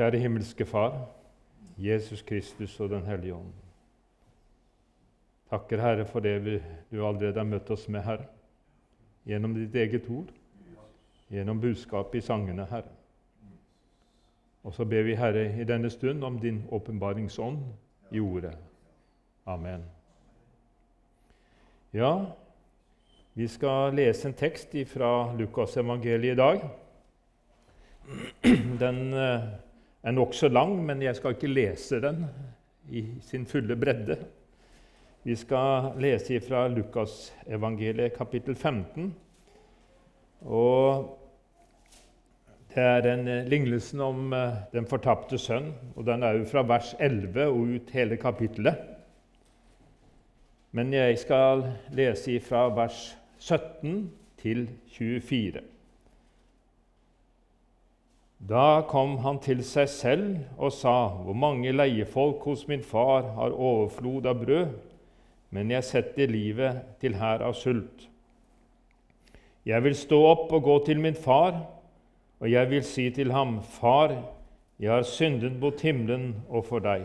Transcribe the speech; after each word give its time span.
Kjære 0.00 0.18
himmelske 0.18 0.64
Far, 0.64 0.94
Jesus 1.78 2.22
Kristus 2.22 2.80
og 2.80 2.88
Den 2.88 3.02
hellige 3.02 3.34
ånd. 3.34 3.52
Takker, 5.50 5.80
Herre, 5.80 6.06
for 6.06 6.20
det 6.20 6.44
vi, 6.44 6.54
du 6.90 7.06
allerede 7.06 7.36
har 7.36 7.44
møtt 7.44 7.70
oss 7.70 7.84
med, 7.88 8.00
Herre. 8.00 8.24
Gjennom 9.28 9.52
ditt 9.54 9.76
eget 9.76 10.08
ord, 10.08 10.32
gjennom 11.28 11.60
budskapet 11.60 12.22
i 12.22 12.24
sangene, 12.24 12.64
Herre. 12.72 12.88
Og 14.64 14.72
så 14.72 14.88
ber 14.88 15.02
vi, 15.02 15.20
Herre, 15.20 15.60
i 15.60 15.68
denne 15.68 15.90
stund 15.90 16.24
om 16.24 16.40
din 16.40 16.64
åpenbaringsånd 16.70 17.60
i 18.10 18.20
ordet. 18.20 18.56
Amen. 19.44 19.84
Ja, 21.92 22.24
vi 23.34 23.48
skal 23.48 23.92
lese 24.00 24.28
en 24.28 24.34
tekst 24.34 24.72
fra 24.96 25.34
Lukasevangeliet 25.36 26.32
i 26.32 26.36
dag. 26.40 26.68
Den 28.80 29.12
eh, 29.12 29.50
er 30.02 30.16
nokså 30.16 30.48
lang, 30.48 30.76
men 30.86 31.02
jeg 31.02 31.16
skal 31.16 31.36
ikke 31.36 31.52
lese 31.52 32.00
den 32.02 32.24
i 32.90 33.04
sin 33.22 33.46
fulle 33.46 33.76
bredde. 33.76 34.16
Vi 35.22 35.36
skal 35.36 35.92
lese 36.00 36.40
fra 36.40 36.64
Lukasevangeliet 36.68 38.16
kapittel 38.16 38.54
15. 38.54 39.10
Og 40.40 41.16
det 42.74 42.82
er 42.82 43.02
den 43.04 43.28
eh, 43.28 43.48
lignelsen 43.50 44.00
om 44.00 44.32
eh, 44.32 44.62
den 44.72 44.86
fortapte 44.88 45.38
sønn, 45.38 45.72
og 45.96 46.06
den 46.06 46.22
er 46.22 46.38
jo 46.38 46.46
fra 46.48 46.62
vers 46.64 46.94
11 46.98 47.44
og 47.50 47.74
ut 47.74 47.92
hele 47.92 48.16
kapittelet. 48.16 48.78
Men 50.72 50.92
jeg 50.94 51.18
skal 51.18 51.66
lese 51.92 52.38
fra 52.40 52.68
vers 52.72 53.18
17 53.38 54.10
til 54.38 54.68
24. 54.94 55.60
Da 58.48 58.82
kom 58.88 59.18
han 59.20 59.38
til 59.44 59.60
seg 59.64 59.88
selv 59.92 60.28
og 60.56 60.72
sa, 60.72 61.08
Hvor 61.08 61.36
mange 61.36 61.72
leiefolk 61.72 62.44
hos 62.48 62.66
min 62.68 62.82
far 62.82 63.34
har 63.36 63.52
overflod 63.52 64.26
av 64.26 64.40
brød, 64.44 64.70
men 65.50 65.70
jeg 65.70 65.84
setter 65.84 66.30
livet 66.30 66.80
til 67.00 67.18
her 67.20 67.42
av 67.44 67.52
sult. 67.58 68.06
Jeg 69.66 69.84
vil 69.84 69.94
stå 69.94 70.18
opp 70.24 70.52
og 70.56 70.62
gå 70.62 70.78
til 70.86 71.00
min 71.00 71.14
far, 71.14 71.58
og 72.40 72.48
jeg 72.50 72.70
vil 72.70 72.84
si 72.84 73.10
til 73.10 73.32
ham, 73.32 73.60
Far, 73.62 74.14
jeg 74.80 74.90
har 74.90 75.02
syndet 75.02 75.58
mot 75.60 75.80
himmelen 75.80 76.34
og 76.48 76.64
for 76.64 76.80
deg. 76.80 77.04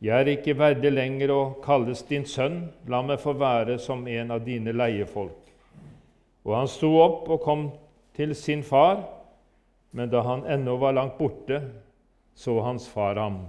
Jeg 0.00 0.14
er 0.14 0.30
ikke 0.32 0.54
verdig 0.56 0.92
lenger 0.94 1.32
å 1.34 1.42
kalles 1.60 2.00
din 2.08 2.24
sønn, 2.24 2.70
la 2.86 3.02
meg 3.02 3.20
få 3.20 3.34
være 3.36 3.76
som 3.82 4.06
en 4.08 4.30
av 4.30 4.44
dine 4.46 4.72
leiefolk. 4.72 5.52
Og 6.46 6.54
han 6.56 6.70
sto 6.70 6.94
opp 7.02 7.28
og 7.28 7.42
kom 7.44 7.68
til 8.16 8.32
sin 8.38 8.62
far. 8.62 9.02
Men 9.90 10.10
da 10.10 10.20
han 10.20 10.44
ennå 10.46 10.76
var 10.76 10.92
langt 10.92 11.18
borte, 11.18 11.62
så 12.34 12.60
hans 12.60 12.88
far 12.88 13.16
ham, 13.16 13.46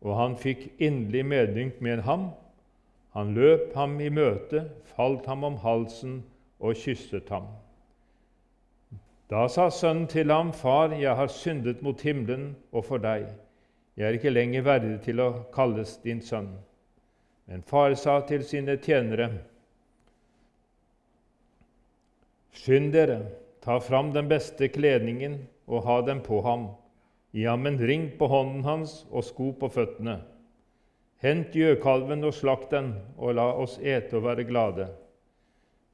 og 0.00 0.16
han 0.16 0.36
fikk 0.40 0.68
inderlig 0.78 1.24
medynk 1.26 1.80
med 1.84 2.04
ham. 2.06 2.30
Han 3.16 3.34
løp 3.34 3.74
ham 3.74 3.98
i 4.00 4.08
møte, 4.12 4.66
falt 4.94 5.26
ham 5.26 5.44
om 5.44 5.56
halsen 5.60 6.20
og 6.60 6.76
kysset 6.80 7.28
ham. 7.32 7.48
Da 9.30 9.48
sa 9.50 9.70
sønnen 9.74 10.06
til 10.06 10.30
ham, 10.30 10.52
Far, 10.54 10.94
jeg 10.94 11.16
har 11.16 11.26
syndet 11.32 11.82
mot 11.82 12.00
himmelen 12.00 12.54
og 12.72 12.84
for 12.86 13.02
deg. 13.02 13.26
Jeg 13.96 14.06
er 14.06 14.18
ikke 14.18 14.30
lenger 14.30 14.62
verdig 14.62 15.00
til 15.02 15.20
å 15.24 15.30
kalles 15.54 15.96
din 16.04 16.20
sønn. 16.22 16.52
Men 17.46 17.64
far 17.66 17.94
sa 17.98 18.20
til 18.28 18.44
sine 18.46 18.76
tjenere, 18.82 19.30
Skynd 22.56 22.92
dere, 22.94 23.18
ta 23.60 23.78
fram 23.82 24.12
den 24.14 24.30
beste 24.30 24.68
kledningen 24.72 25.36
og 25.66 25.84
ha 25.86 26.00
dem 26.06 26.22
på 26.22 26.40
ham. 26.46 26.68
Gi 27.34 27.44
ham 27.44 27.66
en 27.66 27.78
ring 27.78 28.08
på 28.18 28.28
hånden 28.30 28.64
hans 28.64 29.02
og 29.10 29.26
sko 29.26 29.50
på 29.60 29.68
føttene. 29.72 30.20
Hent 31.24 31.56
gjøkalven 31.56 32.24
og 32.28 32.34
slakt 32.36 32.70
den, 32.72 32.92
og 33.16 33.36
la 33.38 33.48
oss 33.56 33.78
ete 33.80 34.18
og 34.18 34.26
være 34.28 34.44
glade. 34.48 34.88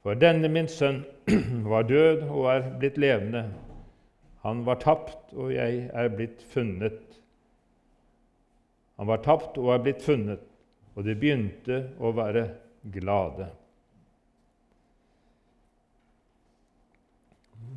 For 0.03 0.19
denne 0.19 0.49
min 0.51 0.67
sønn 0.67 1.03
var 1.71 1.87
død 1.87 2.25
og 2.27 2.49
er 2.51 2.65
blitt 2.79 2.99
levende. 2.99 3.45
Han 4.43 4.65
var 4.67 4.81
tapt, 4.83 5.31
og 5.31 5.53
jeg 5.55 5.87
er 5.93 6.09
blitt 6.11 6.43
funnet. 6.51 6.99
Han 8.99 9.07
var 9.07 9.23
tapt 9.23 9.57
og 9.57 9.71
er 9.73 9.83
blitt 9.85 10.03
funnet, 10.03 10.43
og 10.95 11.07
de 11.07 11.15
begynte 11.15 11.79
å 11.99 12.11
være 12.15 12.49
glade. 12.91 13.47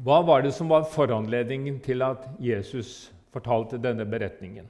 Hva 0.04 0.20
var 0.26 0.42
det 0.42 0.52
som 0.52 0.68
var 0.68 0.88
foranledningen 0.90 1.78
til 1.84 2.02
at 2.04 2.26
Jesus 2.42 3.12
fortalte 3.32 3.78
denne 3.80 4.04
beretningen? 4.08 4.66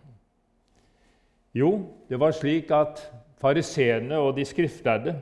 Jo, 1.57 1.71
det 2.09 2.21
var 2.21 2.37
slik 2.37 2.71
at 2.75 3.01
fariseerne 3.41 4.19
og 4.21 4.37
de 4.37 4.45
skriftlærde 4.45 5.17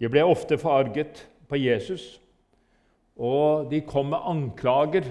de 0.00 0.10
ble 0.10 0.24
ofte 0.26 0.58
forarget 0.58 1.22
på 1.48 1.56
Jesus, 1.56 2.18
og 3.16 3.70
de 3.70 3.80
kom 3.86 4.10
med 4.12 4.26
anklager 4.26 5.06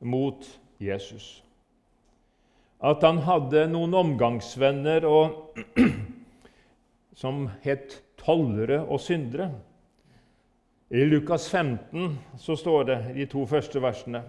mot 0.00 0.46
Jesus. 0.80 1.42
At 2.84 3.04
han 3.04 3.20
hadde 3.24 3.66
noen 3.70 3.94
omgangsvenner 3.94 5.06
og, 5.08 5.60
som 7.22 7.46
het 7.64 8.00
tollere 8.20 8.80
og 8.82 9.00
syndere. 9.00 9.50
I 10.94 11.04
Lukas 11.04 11.48
15 11.50 12.18
så 12.38 12.54
står 12.56 12.84
det 12.86 12.96
de 13.16 13.24
to 13.26 13.40
første 13.50 13.80
versene 13.82 14.20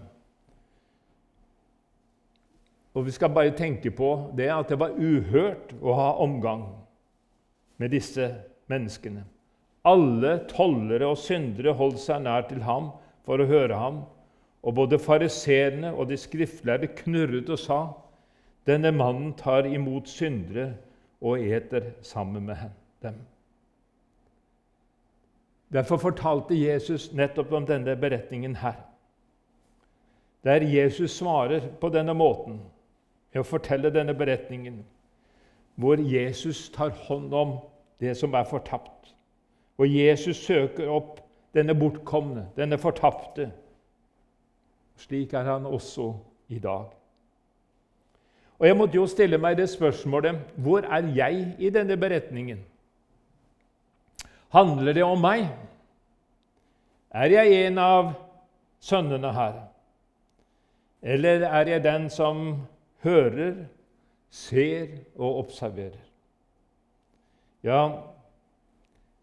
Og 2.95 3.05
Vi 3.05 3.13
skal 3.13 3.29
bare 3.35 3.53
tenke 3.53 3.91
på 3.93 4.31
det 4.33 4.47
at 4.49 4.71
det 4.71 4.79
var 4.81 4.95
uhørt 4.97 5.75
å 5.77 5.93
ha 5.93 6.07
omgang 6.23 6.63
med 7.77 7.91
disse 7.93 8.31
menneskene. 8.71 9.25
Alle 9.85 10.39
tollere 10.49 11.11
og 11.11 11.19
syndere 11.21 11.75
holdt 11.77 11.99
seg 12.01 12.23
nær 12.25 12.47
til 12.49 12.63
ham 12.65 12.89
for 13.27 13.43
å 13.43 13.49
høre 13.51 13.77
ham. 13.77 13.99
Og 14.65 14.77
både 14.79 14.97
fariseerne 14.97 15.91
og 15.93 16.09
de 16.09 16.17
skriftlærde 16.17 16.89
knurret 17.03 17.51
og 17.51 17.61
sa:" 17.61 17.81
Denne 18.65 18.89
mannen 18.95 19.35
tar 19.37 19.67
imot 19.69 20.09
syndere 20.09 20.71
og 21.21 21.37
eter 21.45 21.91
sammen 22.01 22.47
med 22.47 22.71
dem. 23.03 23.19
Derfor 25.73 25.97
fortalte 25.97 26.55
Jesus 26.55 27.13
nettopp 27.13 27.51
om 27.51 27.65
denne 27.65 27.95
beretningen 27.95 28.55
her. 28.55 28.75
Der 30.43 30.61
Jesus 30.61 31.11
svarer 31.11 31.61
på 31.81 31.89
denne 31.89 32.13
måten 32.13 32.59
ved 33.33 33.41
å 33.41 33.47
fortelle 33.49 33.89
denne 33.89 34.13
beretningen, 34.13 34.83
hvor 35.75 35.99
Jesus 35.99 36.69
tar 36.69 36.93
hånd 37.07 37.33
om 37.33 37.57
det 37.99 38.13
som 38.17 38.33
er 38.33 38.45
fortapt. 38.45 39.15
Hvor 39.75 39.85
Jesus 39.89 40.37
søker 40.37 40.87
opp 40.87 41.19
denne 41.55 41.75
bortkomne, 41.75 42.45
denne 42.55 42.77
fortapte. 42.77 43.49
Slik 44.95 45.33
er 45.33 45.43
han 45.43 45.65
også 45.65 46.13
i 46.47 46.59
dag. 46.59 46.85
Og 48.59 48.67
Jeg 48.67 48.77
måtte 48.77 48.95
jo 48.95 49.07
stille 49.07 49.37
meg 49.37 49.57
det 49.57 49.67
spørsmålet 49.69 50.37
hvor 50.55 50.85
er 50.87 51.09
jeg 51.15 51.55
i 51.59 51.69
denne 51.69 51.97
beretningen? 51.97 52.61
Handler 54.55 54.93
det 54.95 55.03
om 55.03 55.19
meg? 55.19 55.49
Er 57.11 57.31
jeg 57.33 57.65
en 57.65 57.79
av 57.83 58.13
sønnene 58.79 59.33
her? 59.35 59.57
Eller 61.03 61.43
er 61.43 61.71
jeg 61.73 61.83
den 61.83 62.07
som 62.09 62.45
hører, 63.03 63.65
ser 64.31 64.87
og 65.15 65.41
observerer? 65.43 65.99
Ja, 67.63 67.81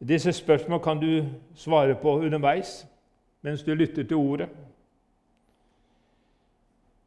disse 0.09 0.32
spørsmålene 0.32 0.84
kan 0.84 1.00
du 1.00 1.25
svare 1.54 1.94
på 1.94 2.16
underveis 2.20 2.82
mens 3.43 3.62
du 3.62 3.75
lytter 3.75 4.04
til 4.04 4.16
ordet. 4.16 4.49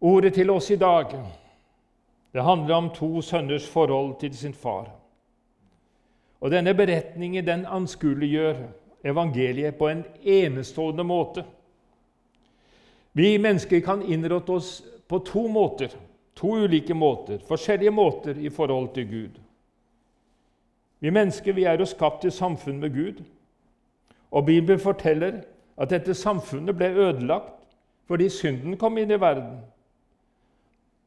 Ordet 0.02 0.34
til 0.34 0.50
oss 0.50 0.72
i 0.72 0.82
dag 0.82 1.14
det 2.34 2.44
handler 2.44 2.76
om 2.76 2.90
to 2.90 3.22
sønners 3.22 3.70
forhold 3.70 4.20
til 4.20 4.38
sin 4.38 4.54
far. 4.54 4.90
Og 6.42 6.52
Denne 6.52 6.74
beretningen 6.74 7.46
den 7.48 7.66
anskueliggjør 7.66 8.56
evangeliet 9.06 9.78
på 9.78 9.88
en 9.90 10.04
enestående 10.24 11.04
måte. 11.04 11.46
Vi 13.14 13.38
mennesker 13.38 13.80
kan 13.80 14.02
innrette 14.02 14.52
oss 14.52 14.84
på 15.08 15.20
to 15.20 15.48
måter, 15.48 15.94
to 16.36 16.56
ulike 16.66 16.94
måter, 16.94 17.40
forskjellige 17.48 17.92
måter 17.92 18.38
i 18.38 18.50
forhold 18.50 18.94
til 18.94 19.08
Gud. 19.10 19.40
Vi 21.00 21.10
mennesker 21.10 21.54
vi 21.54 21.64
er 21.64 21.80
jo 21.80 21.86
skapt 21.86 22.26
i 22.26 22.32
samfunn 22.32 22.80
med 22.80 22.94
Gud. 22.94 23.24
Og 24.32 24.46
Bibelen 24.46 24.80
forteller 24.80 25.44
at 25.78 25.90
dette 25.90 26.14
samfunnet 26.14 26.76
ble 26.76 26.90
ødelagt 26.90 27.54
fordi 28.06 28.30
synden 28.30 28.78
kom 28.78 28.98
inn 28.98 29.12
i 29.12 29.20
verden. 29.22 29.60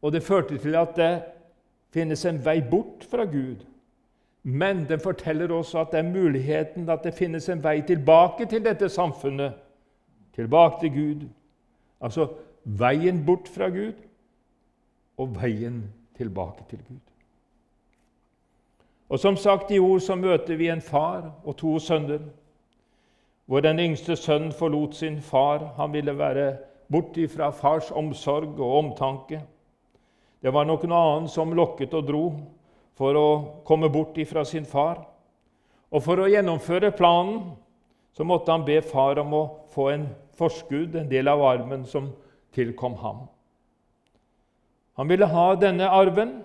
Og 0.02 0.12
det 0.12 0.22
førte 0.22 0.58
til 0.58 0.74
at 0.78 0.96
det 0.96 1.12
finnes 1.94 2.24
en 2.26 2.40
vei 2.44 2.60
bort 2.70 3.06
fra 3.10 3.24
Gud. 3.24 3.62
Men 4.48 4.86
den 4.88 5.00
forteller 5.00 5.52
også 5.52 5.80
at 5.80 5.90
det 5.92 5.98
er 5.98 6.12
muligheten 6.12 6.88
at 6.88 7.02
det 7.04 7.14
finnes 7.14 7.48
en 7.52 7.60
vei 7.60 7.82
tilbake 7.84 8.46
til 8.48 8.62
dette 8.64 8.88
samfunnet, 8.88 9.52
tilbake 10.34 10.80
til 10.80 10.94
Gud. 10.94 11.26
Altså 12.00 12.28
veien 12.64 13.20
bort 13.26 13.48
fra 13.52 13.68
Gud 13.68 13.92
og 15.18 15.36
veien 15.36 15.82
tilbake 16.16 16.64
til 16.70 16.80
Gud. 16.88 17.04
Og 19.08 19.18
som 19.18 19.36
sagt 19.36 19.70
i 19.70 19.78
ord 19.78 20.00
så 20.00 20.16
møter 20.16 20.56
vi 20.56 20.68
en 20.72 20.80
far 20.80 21.28
og 21.44 21.56
to 21.56 21.78
sønner, 21.78 22.24
hvor 23.46 23.60
den 23.60 23.78
yngste 23.78 24.16
sønnen 24.16 24.52
forlot 24.52 24.94
sin 24.94 25.20
far. 25.20 25.74
Han 25.76 25.92
ville 25.92 26.18
være 26.18 26.56
bort 26.90 27.18
fra 27.36 27.50
fars 27.50 27.90
omsorg 27.90 28.60
og 28.60 28.78
omtanke. 28.78 29.42
Det 30.42 30.52
var 30.52 30.64
nok 30.64 30.84
noe 30.88 31.16
annet 31.16 31.30
som 31.30 31.52
lokket 31.52 31.94
og 31.94 32.08
dro 32.08 32.24
for 32.98 33.14
å 33.14 33.28
komme 33.66 33.88
bort 33.94 34.18
fra 34.26 34.44
sin 34.44 34.66
far. 34.66 35.04
Og 35.94 36.02
for 36.04 36.20
å 36.20 36.28
gjennomføre 36.28 36.90
planen 36.98 37.52
så 38.16 38.26
måtte 38.26 38.50
han 38.50 38.66
be 38.66 38.80
far 38.82 39.20
om 39.22 39.34
å 39.38 39.42
få 39.70 39.90
en 39.94 40.08
forskudd, 40.38 40.96
en 40.98 41.10
del 41.10 41.30
av 41.30 41.42
arven 41.46 41.84
som 41.86 42.10
tilkom 42.54 42.96
ham. 42.98 43.26
Han 44.98 45.10
ville 45.10 45.28
ha 45.30 45.52
denne 45.54 45.86
arven. 45.94 46.40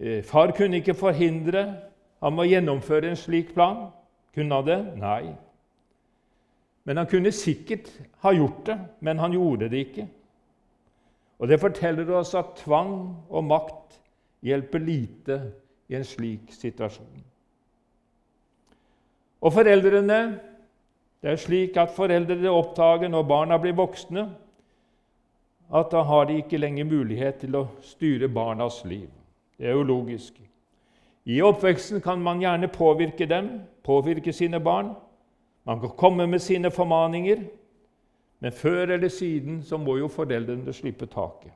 Eh, 0.00 0.20
far 0.24 0.52
kunne 0.56 0.82
ikke 0.82 0.96
forhindre 0.96 1.64
ham 2.20 2.38
å 2.38 2.44
gjennomføre 2.44 3.08
en 3.08 3.16
slik 3.16 3.54
plan. 3.56 3.86
Kunne 4.36 4.60
han 4.60 4.68
det? 4.68 4.80
Nei. 5.00 5.32
Men 6.84 7.00
han 7.00 7.08
kunne 7.08 7.32
sikkert 7.32 7.88
ha 8.20 8.32
gjort 8.36 8.66
det, 8.66 8.76
men 9.00 9.18
han 9.18 9.32
gjorde 9.32 9.70
det 9.72 9.86
ikke. 9.86 10.06
Og 11.40 11.48
Det 11.48 11.60
forteller 11.60 12.10
oss 12.12 12.34
at 12.34 12.60
tvang 12.60 13.16
og 13.30 13.44
makt 13.44 13.99
hjelper 14.42 14.78
lite 14.78 15.40
i 15.88 15.96
en 15.98 16.04
slik 16.04 16.52
situasjon. 16.54 17.24
Og 19.40 19.52
foreldrene 19.52 20.20
Det 21.20 21.28
er 21.28 21.36
slik 21.36 21.74
at 21.76 21.90
foreldre 21.92 22.48
oppdager 22.48 23.10
når 23.12 23.26
barna 23.28 23.58
blir 23.60 23.74
voksne, 23.76 24.22
at 25.68 25.90
da 25.92 26.00
har 26.02 26.24
de 26.24 26.38
ikke 26.40 26.56
lenger 26.56 26.86
mulighet 26.88 27.42
til 27.42 27.58
å 27.60 27.66
styre 27.84 28.28
barnas 28.32 28.78
liv. 28.88 29.10
Det 29.58 29.68
er 29.68 29.76
jo 29.76 29.82
logisk. 29.84 30.38
I 31.28 31.42
oppveksten 31.44 32.00
kan 32.00 32.22
man 32.24 32.40
gjerne 32.40 32.72
påvirke 32.72 33.28
dem, 33.28 33.50
påvirke 33.84 34.32
sine 34.32 34.60
barn. 34.60 34.94
Man 35.68 35.80
kan 35.80 35.92
komme 35.96 36.26
med 36.26 36.40
sine 36.40 36.70
formaninger, 36.70 37.44
men 38.40 38.52
før 38.52 38.96
eller 38.96 39.08
siden 39.08 39.60
så 39.62 39.76
må 39.76 39.98
jo 40.00 40.08
foreldrene 40.08 40.72
slippe 40.72 41.06
taket. 41.06 41.52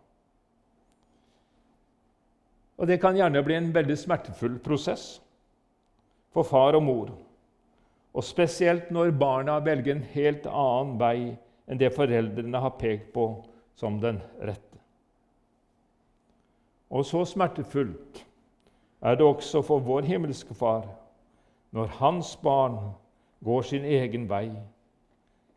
Og 2.79 2.87
Det 2.87 3.01
kan 3.01 3.17
gjerne 3.17 3.43
bli 3.43 3.55
en 3.55 3.75
veldig 3.75 3.97
smertefull 3.99 4.59
prosess 4.59 5.21
for 6.35 6.43
far 6.43 6.75
og 6.75 6.83
mor. 6.83 7.13
Og 8.15 8.25
spesielt 8.25 8.91
når 8.91 9.15
barna 9.19 9.59
velger 9.63 9.95
en 9.95 10.07
helt 10.15 10.47
annen 10.47 10.99
vei 10.99 11.19
enn 11.67 11.81
det 11.81 11.95
foreldrene 11.95 12.61
har 12.61 12.77
pekt 12.79 13.13
på 13.15 13.29
som 13.79 14.01
den 14.03 14.21
rette. 14.43 14.79
Og 16.91 17.07
så 17.07 17.25
smertefullt 17.27 18.25
er 19.03 19.17
det 19.19 19.27
også 19.27 19.63
for 19.67 19.83
vår 19.83 20.07
himmelske 20.09 20.55
Far 20.55 20.87
når 21.75 21.91
hans 21.99 22.37
barn 22.43 22.77
går 23.45 23.63
sin 23.67 23.85
egen 23.85 24.29
vei. 24.31 24.47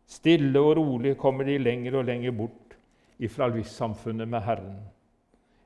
Stille 0.08 0.60
og 0.60 0.76
rolig 0.80 1.14
kommer 1.20 1.46
de 1.46 1.58
lenger 1.60 2.00
og 2.00 2.08
lenger 2.08 2.34
bort 2.34 2.74
ifra 3.22 3.46
livssamfunnet 3.52 4.28
med 4.28 4.42
Herren. 4.42 4.78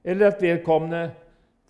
Eller 0.05 0.28
at 0.28 0.43
vedkommende, 0.43 1.12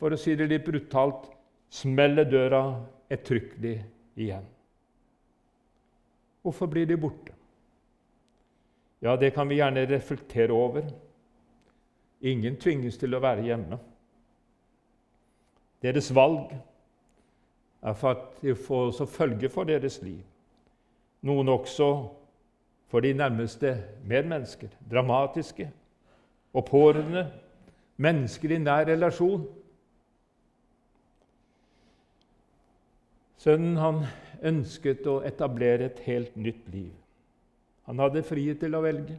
for 0.02 0.10
å 0.10 0.18
si 0.18 0.32
det 0.34 0.48
litt 0.50 0.64
brutalt, 0.66 1.28
smeller 1.70 2.26
døra 2.26 2.64
ettertrykkelig 3.06 3.76
igjen. 4.18 4.48
Hvorfor 6.42 6.66
blir 6.66 6.88
de 6.90 6.96
borte? 6.98 7.36
Ja, 8.98 9.14
det 9.14 9.30
kan 9.36 9.46
vi 9.46 9.60
gjerne 9.60 9.84
reflektere 9.86 10.50
over. 10.58 10.90
Ingen 12.18 12.58
tvinges 12.58 12.98
til 12.98 13.14
å 13.14 13.22
være 13.22 13.46
hjemme. 13.46 13.78
Deres 15.86 16.10
valg 16.14 16.50
er 17.82 17.94
for 17.94 18.16
at 18.16 18.42
de 18.42 18.58
får 18.58 18.84
også 18.90 19.06
følge 19.06 19.54
for 19.54 19.70
deres 19.70 20.00
liv. 20.02 20.18
Noen 21.22 21.54
også 21.54 21.92
for 22.90 23.06
de 23.06 23.14
nærmeste 23.14 23.76
medmennesker, 24.02 24.74
dramatiske 24.90 25.70
og 26.50 26.66
pårørende, 26.74 27.28
mennesker 28.02 28.58
i 28.58 28.62
nær 28.66 28.90
relasjon. 28.90 29.46
Sønnen 33.42 33.76
han 33.80 34.04
ønsket 34.46 35.06
å 35.10 35.20
etablere 35.26 35.88
et 35.90 36.02
helt 36.06 36.34
nytt 36.38 36.68
liv. 36.70 36.92
Han 37.90 37.98
hadde 37.98 38.22
frihet 38.22 38.60
til 38.62 38.76
å 38.78 38.82
velge. 38.84 39.16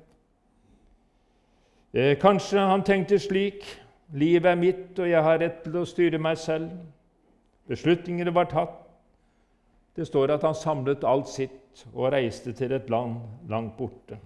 Eh, 1.94 2.16
kanskje 2.20 2.64
han 2.64 2.86
tenkte 2.88 3.20
slik 3.20 3.66
Livet 4.14 4.46
er 4.46 4.60
mitt, 4.60 5.00
og 5.00 5.08
jeg 5.10 5.26
har 5.26 5.40
rett 5.42 5.64
til 5.64 5.80
å 5.80 5.88
styre 5.90 6.20
meg 6.22 6.38
selv. 6.38 6.70
Beslutningene 7.66 8.34
var 8.36 8.46
tatt. 8.52 8.76
Det 9.98 10.06
står 10.06 10.36
at 10.36 10.44
han 10.46 10.54
samlet 10.58 11.06
alt 11.08 11.32
sitt 11.32 11.86
og 11.94 12.12
reiste 12.14 12.54
til 12.54 12.76
et 12.78 12.92
land 12.94 13.16
langt 13.50 13.74
borte. 13.78 14.20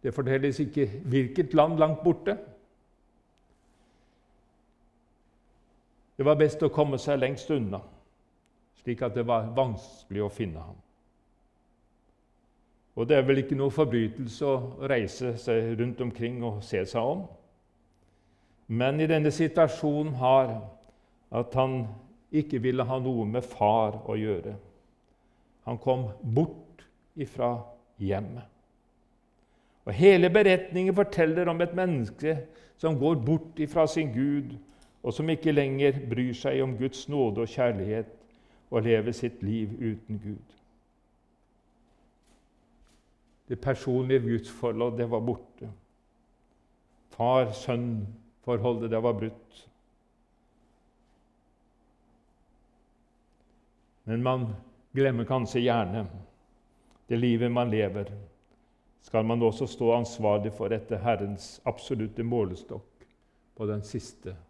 Det 0.00 0.14
fortelles 0.14 0.60
ikke 0.64 0.86
hvilket 1.12 1.52
land 1.58 1.76
langt 1.80 2.00
borte. 2.04 2.38
Det 6.18 6.26
var 6.26 6.38
best 6.38 6.62
å 6.66 6.72
komme 6.74 6.98
seg 6.98 7.20
lengst 7.22 7.50
unna, 7.54 7.78
slik 8.82 9.04
at 9.06 9.14
det 9.14 9.22
var 9.26 9.52
vanskelig 9.54 10.24
å 10.24 10.32
finne 10.34 10.64
ham. 10.64 10.78
Og 12.98 13.06
det 13.06 13.14
er 13.14 13.26
vel 13.28 13.44
ikke 13.44 13.58
noe 13.58 13.70
forbrytelse 13.70 14.46
å 14.48 14.88
reise 14.90 15.36
seg 15.38 15.76
rundt 15.78 16.00
omkring 16.02 16.40
og 16.42 16.64
se 16.66 16.82
seg 16.90 17.12
om. 17.14 17.22
Men 18.66 18.98
i 18.98 19.06
denne 19.06 19.30
situasjonen 19.30 20.16
har 20.18 20.56
at 21.38 21.54
han 21.54 21.84
ikke 22.34 22.58
ville 22.66 22.82
ha 22.84 22.98
noe 23.00 23.24
med 23.30 23.46
far 23.46 24.00
å 24.10 24.18
gjøre. 24.18 24.56
Han 25.70 25.78
kom 25.78 26.08
bort 26.22 26.82
ifra 27.14 27.54
hjemmet. 28.02 28.44
Og 29.86 29.94
Hele 29.94 30.28
beretningen 30.34 30.96
forteller 30.96 31.48
om 31.48 31.62
et 31.62 31.72
menneske 31.76 32.34
som 32.76 32.98
går 32.98 33.22
bort 33.24 33.62
ifra 33.62 33.86
sin 33.88 34.10
Gud, 34.12 34.56
og 35.02 35.14
som 35.14 35.30
ikke 35.30 35.52
lenger 35.52 36.00
bryr 36.10 36.34
seg 36.34 36.62
om 36.62 36.76
Guds 36.78 37.08
nåde 37.08 37.44
og 37.44 37.48
kjærlighet 37.52 38.14
og 38.70 38.82
lever 38.82 39.12
sitt 39.16 39.42
liv 39.42 39.72
uten 39.78 40.20
Gud. 40.22 40.54
Det 43.48 43.60
personlige 43.60 44.20
gudsforholdet, 44.20 44.98
det 44.98 45.10
var 45.10 45.20
borte. 45.20 45.70
Far-sønn-forholdet, 47.16 48.90
det 48.90 49.02
var 49.02 49.12
brutt. 49.12 49.68
Men 54.04 54.22
man 54.22 54.46
glemmer 54.96 55.24
kanskje 55.24 55.64
gjerne 55.64 56.06
det 57.08 57.16
livet 57.16 57.52
man 57.52 57.70
lever. 57.70 58.12
Skal 59.02 59.24
man 59.24 59.42
også 59.42 59.66
stå 59.66 59.94
ansvarlig 59.96 60.52
for 60.52 60.72
etter 60.72 61.00
Herrens 61.00 61.60
absolutte 61.64 62.22
målestokk 62.22 63.08
på 63.56 63.66
den 63.66 63.82
siste 63.82 64.30
dag. 64.30 64.47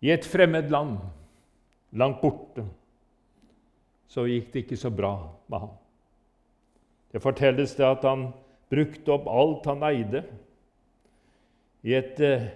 I 0.00 0.12
et 0.14 0.26
fremmed 0.26 0.70
land, 0.70 0.98
langt 1.98 2.20
borte, 2.22 2.64
så 4.08 4.24
gikk 4.28 4.52
det 4.52 4.64
ikke 4.64 4.78
så 4.80 4.90
bra 4.94 5.14
med 5.50 5.64
ham. 5.64 5.72
Det 7.12 7.22
fortelles 7.24 7.74
det 7.76 7.86
at 7.86 8.04
han 8.06 8.28
brukte 8.70 9.12
opp 9.14 9.26
alt 9.32 9.66
han 9.70 9.82
eide, 9.88 10.22
i 11.82 11.94
et, 11.94 12.20
eh, 12.20 12.48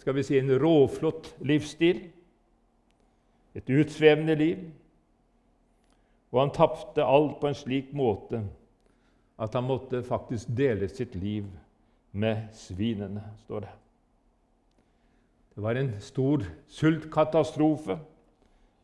skal 0.00 0.14
vi 0.16 0.22
si, 0.24 0.38
en 0.38 0.54
råflott 0.58 1.34
livsstil, 1.44 2.00
et 3.54 3.70
utsvevende 3.70 4.34
liv. 4.38 4.62
Og 6.32 6.40
han 6.40 6.54
tapte 6.56 7.04
alt 7.04 7.38
på 7.40 7.48
en 7.48 7.56
slik 7.56 7.92
måte 7.96 8.42
at 9.38 9.54
han 9.54 9.68
måtte 9.68 10.02
faktisk 10.02 10.50
dele 10.56 10.88
sitt 10.90 11.14
liv 11.14 11.46
med 12.12 12.48
svinene, 12.56 13.22
står 13.44 13.66
det. 13.66 13.74
Det 15.58 15.64
var 15.64 15.74
en 15.74 16.00
stor 16.00 16.42
sultkatastrofe 16.68 17.98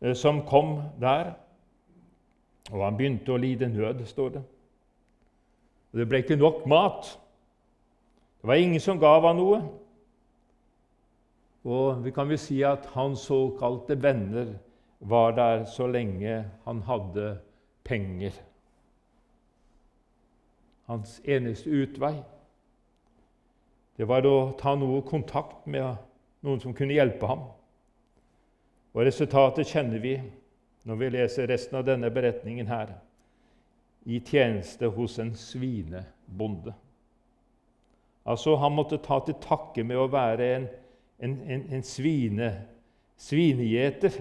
eh, 0.00 0.14
som 0.14 0.40
kom 0.42 0.80
der. 1.00 1.28
Og 2.72 2.80
han 2.82 2.96
begynte 2.98 3.30
å 3.30 3.36
lide 3.38 3.68
nød, 3.70 4.00
står 4.10 4.32
det. 4.34 4.40
Og 5.92 6.00
Det 6.00 6.06
ble 6.10 6.18
ikke 6.18 6.36
nok 6.36 6.64
mat. 6.66 7.12
Det 8.40 8.48
var 8.50 8.58
ingen 8.58 8.82
som 8.82 8.98
gav 8.98 9.22
ham 9.22 9.38
noe. 9.38 9.60
Og 11.62 12.00
vi 12.02 12.10
kan 12.10 12.26
vel 12.28 12.40
si 12.42 12.56
at 12.66 12.88
hans 12.96 13.22
såkalte 13.28 13.94
venner 14.02 14.50
var 14.98 15.36
der 15.36 15.62
så 15.70 15.86
lenge 15.86 16.40
han 16.64 16.80
hadde 16.88 17.36
penger. 17.86 18.32
Hans 20.90 21.20
eneste 21.22 21.70
utvei 21.70 22.16
det 23.94 24.10
var 24.10 24.26
å 24.26 24.50
ta 24.58 24.74
noe 24.74 25.04
kontakt 25.06 25.68
med 25.70 25.86
noen 26.44 26.60
som 26.60 26.74
kunne 26.76 26.96
hjelpe 26.96 27.28
ham. 27.28 27.46
Og 28.94 29.06
resultatet 29.06 29.70
kjenner 29.70 30.02
vi. 30.02 30.18
når 30.84 30.96
vi 31.00 31.06
leser 31.08 31.46
resten 31.48 31.78
av 31.78 31.84
denne 31.86 32.10
beretningen 32.12 32.66
her, 32.68 32.90
i 34.04 34.18
tjeneste 34.20 34.90
hos 34.92 35.18
en 35.18 35.30
svinebonde. 35.32 36.74
Altså, 38.26 38.56
Han 38.56 38.72
måtte 38.72 38.98
ta 39.00 39.16
til 39.24 39.38
takke 39.40 39.84
med 39.84 39.96
å 39.96 40.10
være 40.12 40.48
en, 40.56 40.66
en, 41.18 41.38
en, 41.48 41.64
en 41.72 41.82
svine, 41.82 42.50
svinegjeter. 43.16 44.20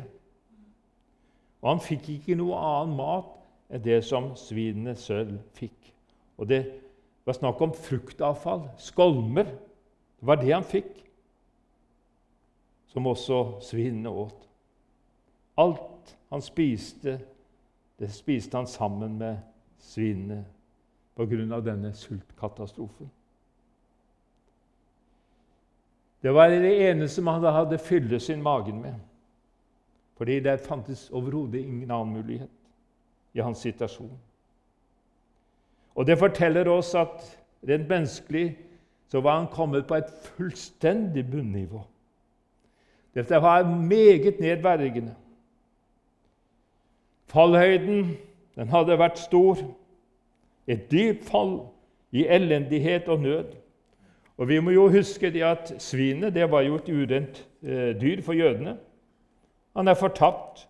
Og 1.60 1.70
han 1.70 1.84
fikk 1.84 2.10
ikke 2.16 2.40
noe 2.40 2.56
annen 2.56 2.96
mat 2.96 3.36
enn 3.68 3.84
det 3.84 4.00
som 4.08 4.32
svinene 4.40 4.96
selv 4.96 5.36
fikk. 5.60 5.92
Og 6.40 6.48
Det 6.48 6.64
var 7.26 7.36
snakk 7.36 7.62
om 7.62 7.76
fruktavfall, 7.76 8.70
skolmer. 8.80 9.52
Det 10.20 10.28
var 10.32 10.40
det 10.40 10.54
han 10.54 10.64
fikk, 10.64 11.04
som 12.94 13.08
også 13.08 13.60
svinene 13.62 14.10
åt. 14.10 14.50
Alt 15.58 16.16
han 16.30 16.42
spiste, 16.42 17.20
det 18.00 18.12
spiste 18.14 18.58
han 18.58 18.68
sammen 18.68 19.18
med 19.18 19.38
svinene 19.82 20.44
av 21.18 21.62
denne 21.66 21.94
sultkatastrofen. 21.94 23.10
Det 26.24 26.32
var 26.32 26.50
det 26.50 26.72
eneste 26.90 27.22
man 27.22 27.44
hadde 27.44 27.78
fylle 27.78 28.20
sin 28.20 28.42
magen 28.42 28.82
med. 28.82 28.96
Fordi 30.18 30.40
det 30.40 30.62
fantes 30.64 31.10
overhodet 31.12 31.60
ingen 31.66 31.92
annen 31.92 32.14
mulighet 32.14 32.50
i 33.34 33.40
hans 33.40 33.58
situasjon. 33.58 34.20
Og 35.96 36.06
Det 36.08 36.18
forteller 36.18 36.68
oss 36.68 36.96
at 36.96 37.26
rent 37.68 37.90
menneskelig 37.90 38.58
så 39.08 39.22
var 39.22 39.38
han 39.38 39.48
kommet 39.48 39.88
på 39.88 39.96
et 39.96 40.10
fullstendig 40.24 41.32
bunnivå. 41.32 41.84
Dette 43.14 43.42
var 43.42 43.64
meget 43.66 44.40
nedverdigende. 44.40 45.16
Fallhøyden 47.26 48.18
den 48.56 48.70
hadde 48.70 48.98
vært 49.00 49.20
stor. 49.20 49.58
Et 50.68 50.92
dypt 50.92 51.26
fall 51.26 51.60
i 52.12 52.26
elendighet 52.26 53.08
og 53.08 53.20
nød. 53.20 53.46
Og 54.38 54.48
Vi 54.48 54.60
må 54.60 54.72
jo 54.72 54.90
huske 54.90 55.32
det 55.32 55.44
at 55.44 55.74
svinet 55.78 56.34
det 56.34 56.52
var 56.52 56.62
jo 56.62 56.76
et 56.76 56.90
urent 56.90 57.48
eh, 57.64 58.02
dyr 58.02 58.22
for 58.22 58.34
jødene. 58.34 58.78
Han 59.76 59.88
er 59.88 59.94
fortapt. 59.94 60.68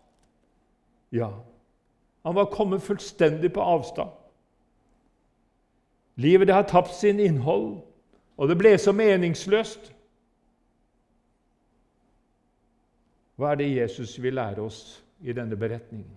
Ja, 1.12 1.30
han 2.26 2.36
var 2.36 2.46
kommet 2.46 2.82
fullstendig 2.82 3.54
på 3.54 3.62
avstand. 3.62 4.10
Livet 6.16 6.48
det 6.48 6.56
har 6.56 6.62
tapt 6.62 6.94
sin 6.94 7.20
innhold, 7.20 7.78
og 8.38 8.50
det 8.50 8.58
ble 8.58 8.78
så 8.78 8.92
meningsløst. 8.92 9.94
Hva 13.36 13.52
er 13.52 13.62
det 13.62 13.76
Jesus 13.76 14.16
vil 14.22 14.38
lære 14.38 14.62
oss 14.62 15.04
i 15.22 15.34
denne 15.34 15.58
beretningen? 15.58 16.12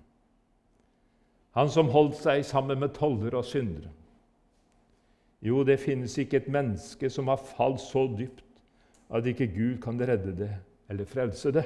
Han 1.56 1.70
som 1.72 1.88
holdt 1.88 2.18
seg 2.20 2.44
sammen 2.44 2.80
med 2.80 2.92
tollere 2.98 3.40
og 3.40 3.48
syndere. 3.48 3.88
Jo, 5.40 5.62
det 5.64 5.78
finnes 5.80 6.18
ikke 6.18 6.42
et 6.42 6.48
menneske 6.52 7.08
som 7.12 7.28
har 7.32 7.40
falt 7.40 7.80
så 7.80 8.06
dypt 8.18 8.44
at 9.14 9.26
ikke 9.26 9.46
Gud 9.54 9.76
kan 9.80 10.00
redde 10.00 10.34
det 10.36 10.50
eller 10.90 11.08
frelse 11.08 11.52
det. 11.52 11.64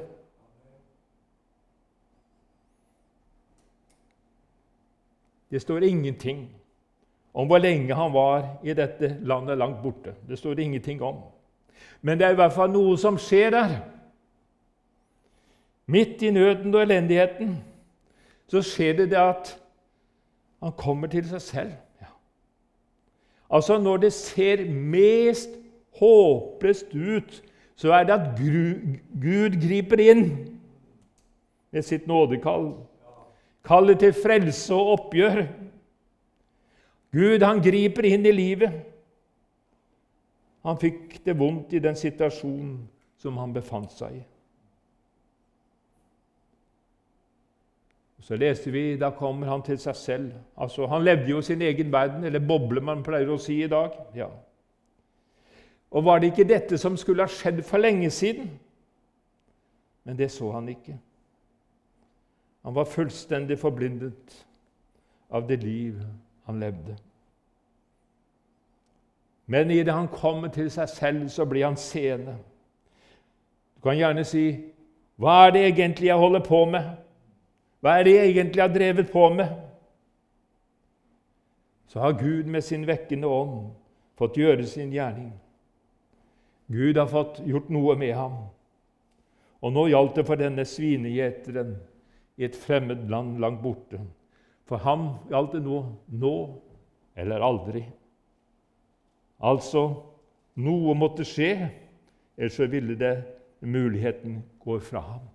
Det 5.50 5.62
står 5.62 5.83
ingenting 5.83 6.45
om 7.35 7.47
hvor 7.47 7.59
lenge 7.59 7.95
han 7.95 8.12
var 8.12 8.61
i 8.62 8.75
dette 8.75 9.16
landet 9.21 9.59
langt 9.59 9.83
borte. 9.83 10.14
Det 10.28 10.38
står 10.38 10.54
det 10.54 10.62
ingenting 10.62 11.02
om. 11.02 11.16
Men 12.00 12.19
det 12.19 12.26
er 12.26 12.30
i 12.30 12.38
hvert 12.38 12.52
fall 12.52 12.71
noe 12.71 12.99
som 12.99 13.19
skjer 13.19 13.50
der. 13.54 13.75
Midt 15.90 16.23
i 16.23 16.30
nøden 16.30 16.75
og 16.75 16.82
elendigheten 16.85 17.56
så 18.50 18.62
skjer 18.66 18.97
det 18.99 19.11
det 19.12 19.18
at 19.18 19.54
han 20.62 20.75
kommer 20.78 21.11
til 21.11 21.26
seg 21.26 21.42
selv. 21.42 21.73
Ja. 22.02 22.11
Altså, 23.50 23.78
når 23.78 23.97
det 24.04 24.12
ser 24.12 24.64
mest 24.70 25.50
håpløst 25.99 26.94
ut, 26.94 27.42
så 27.76 27.92
er 27.92 28.04
det 28.04 28.12
at 28.12 28.28
Gud 29.23 29.56
griper 29.62 30.02
inn 30.04 30.25
med 31.70 31.82
sitt 31.82 32.06
nådekall. 32.06 32.73
Kallet 33.64 33.99
til 33.99 34.12
frelse 34.12 34.75
og 34.75 34.92
oppgjør. 34.99 35.47
Gud, 37.12 37.42
han 37.42 37.62
griper 37.62 38.06
inn 38.06 38.26
i 38.26 38.35
livet. 38.35 38.82
Han 40.64 40.78
fikk 40.80 41.20
det 41.25 41.38
vondt 41.38 41.73
i 41.73 41.80
den 41.82 41.97
situasjonen 41.97 42.76
som 43.20 43.38
han 43.40 43.54
befant 43.56 43.92
seg 43.97 44.20
i. 44.20 44.23
Så 48.21 48.37
leste 48.37 48.71
vi 48.71 48.97
da 48.97 49.11
kommer 49.11 49.47
han 49.47 49.62
til 49.62 49.79
seg 49.79 49.97
selv. 49.97 50.33
Altså, 50.57 50.87
Han 50.87 51.05
levde 51.05 51.31
jo 51.31 51.43
sin 51.43 51.62
egen 51.62 51.93
verden, 51.93 52.25
eller 52.25 52.39
boble, 52.39 52.81
man 52.81 53.03
pleier 53.03 53.31
å 53.31 53.39
si 53.39 53.62
i 53.65 53.69
dag. 53.69 53.91
Ja. 54.15 54.29
Og 55.91 56.05
var 56.05 56.19
det 56.19 56.31
ikke 56.31 56.49
dette 56.49 56.79
som 56.79 56.97
skulle 56.97 57.23
ha 57.23 57.29
skjedd 57.29 57.62
for 57.62 57.79
lenge 57.79 58.11
siden? 58.11 58.50
Men 60.05 60.19
det 60.19 60.31
så 60.31 60.53
han 60.53 60.69
ikke. 60.69 60.99
Han 62.62 62.75
var 62.75 62.85
fullstendig 62.85 63.59
forblindet 63.59 64.47
av 65.31 65.49
det 65.49 65.62
liv 65.62 66.00
han 66.47 66.61
levde. 66.61 66.97
Men 69.47 69.71
idet 69.71 69.95
han 69.95 70.09
kommer 70.09 70.49
til 70.49 70.71
seg 70.71 70.89
selv, 70.89 71.29
så 71.29 71.45
blir 71.45 71.65
han 71.65 71.77
seende. 71.77 72.37
Du 73.77 73.81
kan 73.83 73.97
gjerne 73.97 74.25
si, 74.25 74.65
'Hva 75.19 75.47
er 75.47 75.50
det 75.50 75.67
egentlig 75.67 76.07
jeg 76.07 76.17
holder 76.17 76.41
på 76.41 76.65
med?' 76.65 76.97
Hva 77.80 77.96
er 77.96 78.06
det 78.06 78.14
jeg 78.14 78.32
egentlig 78.34 78.62
har 78.62 78.72
drevet 78.75 79.12
på 79.12 79.26
med? 79.34 79.52
Så 81.90 82.00
har 82.00 82.18
Gud 82.20 82.46
med 82.46 82.62
sin 82.62 82.84
vekkende 82.87 83.28
ånd 83.28 83.70
fått 84.20 84.37
gjøre 84.38 84.66
sin 84.68 84.92
gjerning. 84.92 85.32
Gud 86.70 86.99
har 87.00 87.08
fått 87.10 87.40
gjort 87.49 87.70
noe 87.72 87.96
med 87.99 88.14
ham. 88.14 88.37
Og 89.60 89.72
nå 89.75 89.88
gjaldt 89.90 90.20
det 90.20 90.26
for 90.28 90.40
denne 90.40 90.64
svinegjeteren 90.68 91.75
i 92.40 92.46
et 92.46 92.56
fremmed 92.56 93.08
land 93.10 93.40
langt 93.42 93.62
borte. 93.64 93.99
For 94.68 94.80
ham 94.84 95.08
gjaldt 95.32 95.56
det 95.56 95.64
nå 95.64 95.80
nå 96.20 96.34
eller 97.18 97.42
aldri. 97.42 97.82
Altså 99.40 99.82
noe 100.60 100.94
måtte 100.94 101.25
skje, 101.26 101.52
ellers 102.38 102.60
ville 102.70 102.96
det 103.00 103.14
muligheten 103.60 104.40
gå 104.62 104.78
fra 104.84 105.02
ham. 105.04 105.26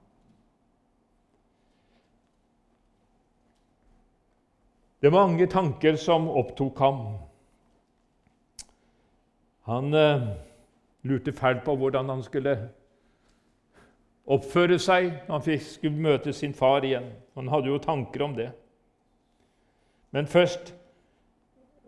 Det 5.06 5.12
var 5.12 5.28
mange 5.28 5.46
tanker 5.48 5.96
som 5.96 6.24
opptok 6.30 6.80
ham. 6.80 7.02
Han 9.70 9.94
eh, 9.94 10.24
lurte 11.02 11.34
fælt 11.34 11.62
på 11.64 11.76
hvordan 11.78 12.10
han 12.10 12.24
skulle 12.26 12.56
oppføre 14.26 14.80
seg 14.82 15.12
når 15.28 15.44
han 15.46 15.60
skulle 15.62 16.02
møte 16.08 16.34
sin 16.34 16.58
far 16.58 16.82
igjen. 16.82 17.12
Han 17.38 17.54
hadde 17.54 17.70
jo 17.70 17.78
tanker 17.78 18.24
om 18.26 18.34
det. 18.34 18.50
Men 20.10 20.26
først 20.26 20.74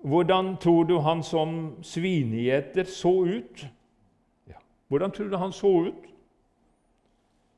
hvordan 0.05 0.53
tror 0.62 0.83
du 0.83 1.00
han 1.01 1.24
som 1.24 1.57
svinegjeter 1.81 2.86
så 2.86 3.15
ut? 3.25 3.65
Ja. 4.45 4.62
Hvordan 4.93 5.12
tror 5.12 5.33
du 5.33 5.38
han 5.41 5.57
så 5.57 5.74
ut? 5.89 6.05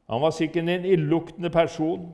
Han 0.07 0.21
var 0.21 0.31
sikkert 0.31 0.69
en 0.69 0.85
illuktende 0.85 1.49
person. 1.49 2.13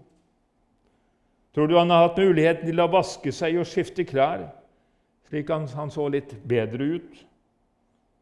Tror 1.55 1.67
du 1.67 1.77
han 1.77 1.89
har 1.89 2.07
hatt 2.07 2.17
muligheten 2.19 2.67
til 2.67 2.83
å 2.83 2.91
vaske 2.91 3.31
seg 3.31 3.55
og 3.62 3.67
skifte 3.69 4.03
klær, 4.03 4.41
slik 5.29 5.50
han, 5.53 5.69
han 5.71 5.91
så 5.93 6.09
litt 6.12 6.35
bedre 6.43 6.97
ut 6.97 7.21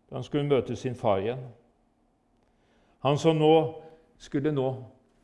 da 0.07 0.19
han 0.19 0.25
skulle 0.27 0.45
møte 0.45 0.75
sin 0.77 0.93
far 0.93 1.23
igjen? 1.23 1.41
Han 3.01 3.17
som 3.17 3.39
nå 3.41 3.55
skulle 4.21 4.53
nå 4.53 4.67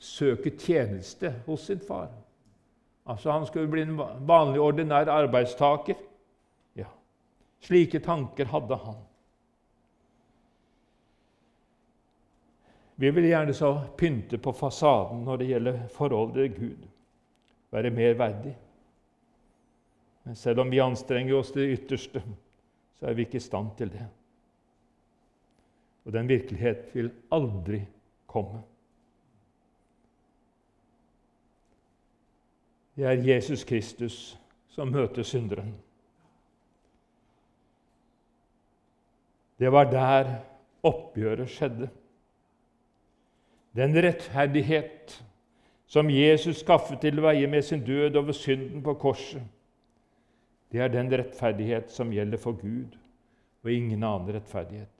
søke 0.01 0.55
tjeneste 0.57 1.35
hos 1.45 1.67
sin 1.69 1.79
far. 1.79 2.09
Altså 3.05 3.31
Han 3.31 3.45
skulle 3.45 3.67
bli 3.67 3.81
en 3.81 3.97
vanlig, 4.27 4.59
ordinær 4.59 5.09
arbeidstaker. 5.09 5.95
Ja, 6.75 6.89
Slike 7.61 7.99
tanker 7.99 8.45
hadde 8.45 8.75
han. 8.75 8.99
Vi 12.95 13.11
vil 13.11 13.29
gjerne 13.29 13.53
så 13.53 13.71
pynte 13.97 14.37
på 14.37 14.51
fasaden 14.51 15.23
når 15.23 15.37
det 15.37 15.53
gjelder 15.53 15.83
forholdet 15.93 16.35
til 16.35 16.55
Gud, 16.59 16.87
være 17.71 17.89
mer 17.89 18.13
verdig. 18.13 18.57
Men 20.23 20.35
selv 20.35 20.59
om 20.59 20.71
vi 20.71 20.81
anstrenger 20.81 21.35
oss 21.35 21.51
til 21.51 21.61
det 21.61 21.79
ytterste, 21.79 22.23
så 22.99 23.05
er 23.05 23.13
vi 23.13 23.25
ikke 23.25 23.39
i 23.39 23.43
stand 23.43 23.69
til 23.77 23.91
det. 23.91 24.07
Og 26.05 26.13
den 26.13 26.29
virkelighet 26.29 26.89
vil 26.93 27.11
aldri 27.31 27.81
komme. 28.27 28.61
Det 32.95 33.05
er 33.05 33.23
Jesus 33.23 33.63
Kristus 33.63 34.39
som 34.69 34.91
møter 34.91 35.23
synderen. 35.23 35.71
Det 39.59 39.71
var 39.71 39.89
der 39.91 40.33
oppgjøret 40.83 41.49
skjedde. 41.49 41.89
Den 43.75 43.95
rettferdighet 43.95 45.15
som 45.89 46.09
Jesus 46.13 46.61
skaffet 46.61 47.01
til 47.01 47.21
veie 47.23 47.47
med 47.49 47.65
sin 47.65 47.81
død 47.85 48.15
over 48.21 48.35
synden 48.37 48.83
på 48.85 48.93
korset, 49.01 49.41
det 50.69 50.83
er 50.85 50.91
den 50.93 51.09
rettferdighet 51.09 51.89
som 51.89 52.11
gjelder 52.13 52.37
for 52.37 52.53
Gud, 52.53 52.97
og 53.63 53.71
ingen 53.73 54.03
annen 54.03 54.29
rettferdighet. 54.35 54.91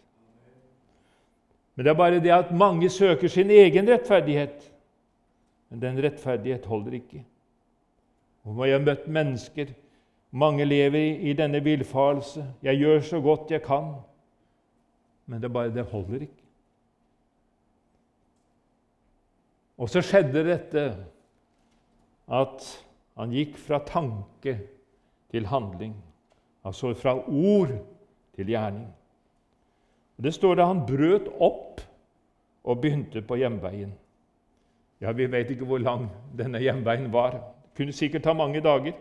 Men 1.76 1.86
det 1.86 1.92
er 1.92 2.00
bare 2.00 2.20
det 2.20 2.34
at 2.34 2.50
mange 2.52 2.90
søker 2.90 3.30
sin 3.30 3.52
egen 3.54 3.88
rettferdighet. 3.88 4.66
Men 5.70 5.82
den 5.82 6.02
rettferdighet 6.04 6.66
holder 6.66 6.98
ikke. 6.98 7.22
Og 8.44 8.66
jeg 8.68 8.80
har 8.80 8.84
møtt 8.84 9.06
mennesker 9.08 9.70
Mange 10.32 10.66
lever 10.66 11.00
i 11.20 11.34
denne 11.34 11.64
villfarelse. 11.64 12.46
'Jeg 12.64 12.78
gjør 12.78 13.00
så 13.00 13.22
godt 13.22 13.52
jeg 13.52 13.62
kan.' 13.62 13.96
Men 15.26 15.42
det 15.42 15.50
er 15.50 15.54
bare 15.54 15.74
det 15.74 15.86
holder 15.86 16.22
ikke. 16.22 16.44
Og 19.80 19.90
så 19.90 20.04
skjedde 20.04 20.44
dette 20.44 20.84
at 22.30 22.68
han 23.20 23.34
gikk 23.34 23.58
fra 23.58 23.80
tanke 23.88 24.58
til 25.32 25.48
handling. 25.48 25.96
Altså 26.68 26.94
fra 26.94 27.16
ord 27.16 27.72
til 28.36 28.52
gjerning. 28.52 28.90
Og 30.18 30.24
Det 30.24 30.34
står 30.36 30.56
da 30.56 30.66
han 30.68 30.86
brøt 30.88 31.30
opp 31.40 31.82
og 32.64 32.82
begynte 32.82 33.22
på 33.22 33.40
hjemveien. 33.40 33.94
Ja, 35.02 35.12
Vi 35.12 35.32
vet 35.32 35.50
ikke 35.50 35.66
hvor 35.66 35.80
lang 35.80 36.10
denne 36.38 36.60
hjemveien 36.60 37.14
var. 37.14 37.32
Det 37.32 37.78
kunne 37.78 37.94
sikkert 37.94 38.24
ta 38.24 38.34
mange 38.34 38.62
dager. 38.62 38.94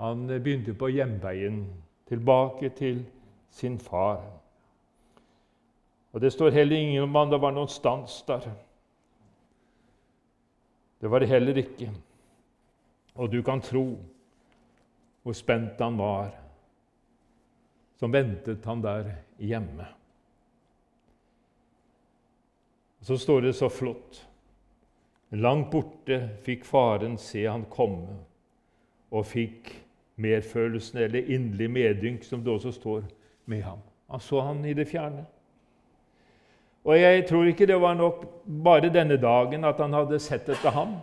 Han 0.00 0.26
begynte 0.26 0.74
på 0.74 0.88
hjemveien, 0.88 1.66
tilbake 2.08 2.68
til 2.68 3.04
sin 3.50 3.78
far. 3.78 4.41
Og 6.12 6.20
Det 6.20 6.30
står 6.32 6.50
heller 6.50 6.76
ingen 6.76 7.02
om 7.02 7.30
det 7.30 7.40
var 7.40 7.52
noen 7.52 7.68
stans 7.68 8.22
der. 8.26 8.50
Det 11.00 11.10
var 11.10 11.20
det 11.20 11.28
heller 11.28 11.56
ikke. 11.56 11.90
Og 13.14 13.32
du 13.32 13.42
kan 13.42 13.60
tro 13.60 13.98
hvor 15.22 15.32
spent 15.32 15.80
han 15.80 15.98
var 15.98 16.32
som 17.98 18.12
ventet 18.12 18.64
han 18.64 18.82
der 18.82 19.12
hjemme. 19.38 19.86
Så 23.00 23.18
står 23.18 23.40
det 23.40 23.52
så 23.54 23.68
flott 23.70 24.26
Langt 25.32 25.70
borte 25.72 26.18
fikk 26.44 26.66
faren 26.68 27.14
se 27.16 27.46
han 27.46 27.62
komme, 27.72 28.18
og 29.08 29.24
fikk 29.24 29.70
medfølelsen, 30.20 30.98
eller 31.06 31.30
inderlig 31.32 31.70
medynk, 31.72 32.24
som 32.24 32.42
det 32.44 32.52
også 32.52 32.72
står, 32.76 33.06
med 33.48 33.62
ham. 33.64 33.80
Han 34.12 34.20
så 34.20 34.42
han 34.44 34.60
i 34.68 34.74
det 34.76 34.84
fjerne. 34.90 35.24
Og 36.82 36.98
jeg 36.98 37.26
tror 37.28 37.46
ikke 37.46 37.66
det 37.70 37.78
var 37.80 37.94
nok 37.94 38.24
bare 38.64 38.90
denne 38.90 39.16
dagen 39.22 39.64
at 39.64 39.78
han 39.80 39.94
hadde 39.94 40.18
sett 40.22 40.48
etter 40.50 40.74
ham. 40.74 40.96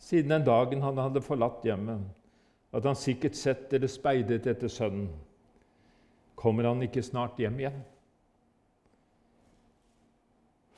Siden 0.00 0.32
den 0.32 0.46
dagen 0.46 0.82
han 0.82 0.98
hadde 0.98 1.22
forlatt 1.24 1.64
hjemmet, 1.64 2.00
at 2.72 2.84
han 2.88 2.96
sikkert 2.96 3.36
sett 3.36 3.72
eller 3.72 3.90
speidet 3.92 4.46
etter 4.48 4.68
sønnen. 4.72 5.10
Kommer 6.34 6.66
han 6.66 6.82
ikke 6.82 7.04
snart 7.04 7.38
hjem 7.38 7.60
igjen? 7.60 7.82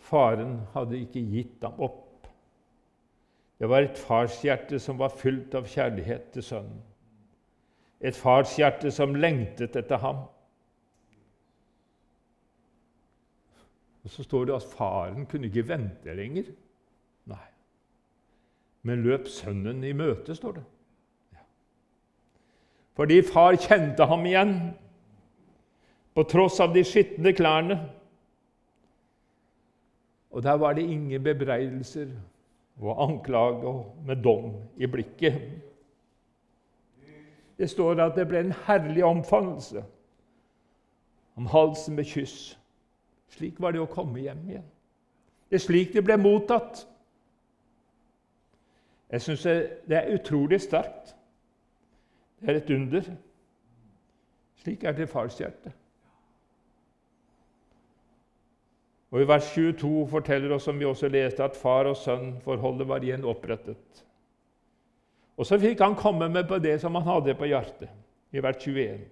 Faren 0.04 0.59
hadde 0.75 0.99
ikke 1.00 1.23
gitt 1.33 1.62
ham 1.64 1.78
opp. 1.80 2.26
Det 3.59 3.71
var 3.71 3.87
et 3.87 3.99
farshjerte 3.99 4.80
som 4.83 4.99
var 5.00 5.14
fylt 5.14 5.54
av 5.56 5.71
kjærlighet 5.71 6.33
til 6.35 6.44
sønnen. 6.44 6.83
Et 8.04 8.16
farshjerte 8.16 8.90
som 8.92 9.14
lengtet 9.16 9.78
etter 9.80 10.02
ham. 10.02 10.26
Og 14.05 14.11
Så 14.11 14.23
står 14.23 14.45
det 14.45 14.55
at 14.55 14.69
faren 14.77 15.27
kunne 15.27 15.49
ikke 15.49 15.69
vente 15.69 16.15
lenger. 16.15 16.53
Nei. 17.27 17.47
Men 18.83 19.03
løp 19.03 19.29
sønnen 19.29 19.85
i 19.85 19.93
møte, 19.97 20.35
står 20.37 20.59
det. 20.59 20.65
Ja. 21.33 21.45
Fordi 22.97 23.23
far 23.23 23.57
kjente 23.57 24.05
ham 24.07 24.27
igjen, 24.27 24.55
på 26.14 26.23
tross 26.31 26.61
av 26.61 26.75
de 26.75 26.85
skitne 26.87 27.33
klærne. 27.35 27.79
Og 30.31 30.43
der 30.43 30.59
var 30.61 30.77
det 30.77 30.83
ingen 30.83 31.23
bebreidelser 31.25 32.12
og 32.81 33.03
anklage 33.03 33.85
med 34.07 34.17
dom 34.23 34.53
i 34.77 34.87
blikket. 34.87 35.40
Det 37.59 37.71
står 37.71 38.03
at 38.03 38.17
det 38.19 38.29
ble 38.29 38.40
en 38.43 38.55
herlig 38.67 39.05
omfavnelse 39.05 39.85
om 41.38 41.47
halsen 41.47 41.97
med 41.97 42.05
kyss. 42.05 42.59
Slik 43.35 43.61
var 43.61 43.75
det 43.75 43.83
å 43.83 43.90
komme 43.90 44.23
hjem 44.23 44.42
igjen. 44.49 44.66
Det 45.51 45.59
er 45.59 45.64
slik 45.64 45.94
det 45.94 46.05
ble 46.07 46.16
mottatt. 46.20 46.85
Jeg 49.11 49.23
syns 49.23 49.44
det 49.90 49.99
er 49.99 50.12
utrolig 50.14 50.61
sterkt. 50.62 51.14
Det 52.40 52.51
er 52.51 52.61
et 52.61 52.70
under. 52.75 53.09
Slik 54.62 54.85
er 54.87 54.97
det 54.97 55.11
farshjertet. 55.11 55.75
Og 59.14 59.23
I 59.23 59.27
vers 59.31 59.47
22 59.55 60.09
forteller 60.11 60.57
oss, 60.57 60.64
som 60.66 60.79
vi 60.79 60.87
også 60.88 61.09
leste, 61.09 61.44
at 61.44 61.55
far 61.55 61.87
og 61.87 61.94
sønn-forholdet 62.01 62.88
var 62.90 63.05
igjen 63.05 63.27
opprettet. 63.31 64.03
Og 65.38 65.47
så 65.47 65.59
fikk 65.62 65.83
han 65.83 65.94
komme 65.99 66.27
med 66.29 66.49
på 66.51 66.59
det 66.59 66.81
som 66.83 66.94
han 66.99 67.07
hadde 67.07 67.37
på 67.38 67.47
hjertet, 67.47 67.90
i 68.35 68.42
vers 68.42 68.59
21. 68.59 69.05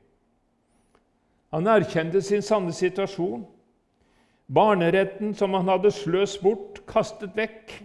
Han 1.54 1.70
erkjente 1.70 2.22
sin 2.24 2.42
sanne 2.42 2.74
situasjon. 2.74 3.44
Barneretten 4.54 5.34
som 5.34 5.54
han 5.54 5.68
hadde 5.68 5.90
sløst 5.94 6.42
bort, 6.42 6.82
kastet 6.88 7.36
vekk. 7.36 7.76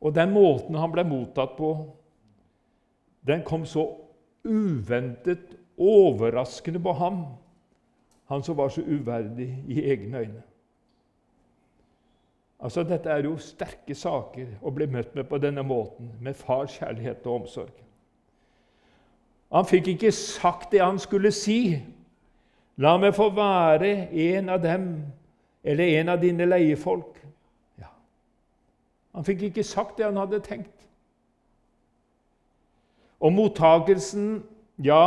Og 0.00 0.14
den 0.14 0.32
måten 0.32 0.78
han 0.78 0.92
ble 0.92 1.04
mottatt 1.04 1.56
på, 1.58 1.72
den 3.26 3.42
kom 3.44 3.66
så 3.68 3.84
uventet, 4.46 5.56
overraskende 5.80 6.80
på 6.82 6.92
ham, 6.92 7.24
han 8.28 8.42
som 8.44 8.56
var 8.56 8.68
så 8.68 8.84
uverdig 8.84 9.48
i 9.68 9.82
egne 9.90 10.18
øyne. 10.18 10.42
Altså, 12.60 12.82
Dette 12.82 13.10
er 13.10 13.24
jo 13.24 13.38
sterke 13.40 13.94
saker 13.96 14.58
å 14.62 14.72
bli 14.76 14.86
møtt 14.86 15.14
med 15.16 15.24
på 15.28 15.38
denne 15.40 15.64
måten, 15.64 16.12
med 16.20 16.36
fars 16.36 16.76
kjærlighet 16.76 17.24
og 17.26 17.40
omsorg. 17.40 17.72
Han 19.50 19.66
fikk 19.66 19.88
ikke 19.94 20.12
sagt 20.12 20.72
det 20.72 20.82
han 20.84 21.00
skulle 21.00 21.32
si, 21.34 21.80
La 22.80 22.94
meg 22.96 23.12
få 23.16 23.28
være 23.36 24.08
en 24.08 24.48
av 24.48 24.62
dem, 24.62 24.84
eller 25.64 25.98
en 26.00 26.08
av 26.14 26.20
dine 26.22 26.46
leiefolk. 26.48 27.18
Ja. 27.80 27.90
Han 29.16 29.26
fikk 29.26 29.50
ikke 29.50 29.66
sagt 29.66 29.98
det 29.98 30.06
han 30.08 30.20
hadde 30.20 30.40
tenkt. 30.44 30.86
Og 33.20 33.34
mottakelsen, 33.36 34.38
ja, 34.80 35.02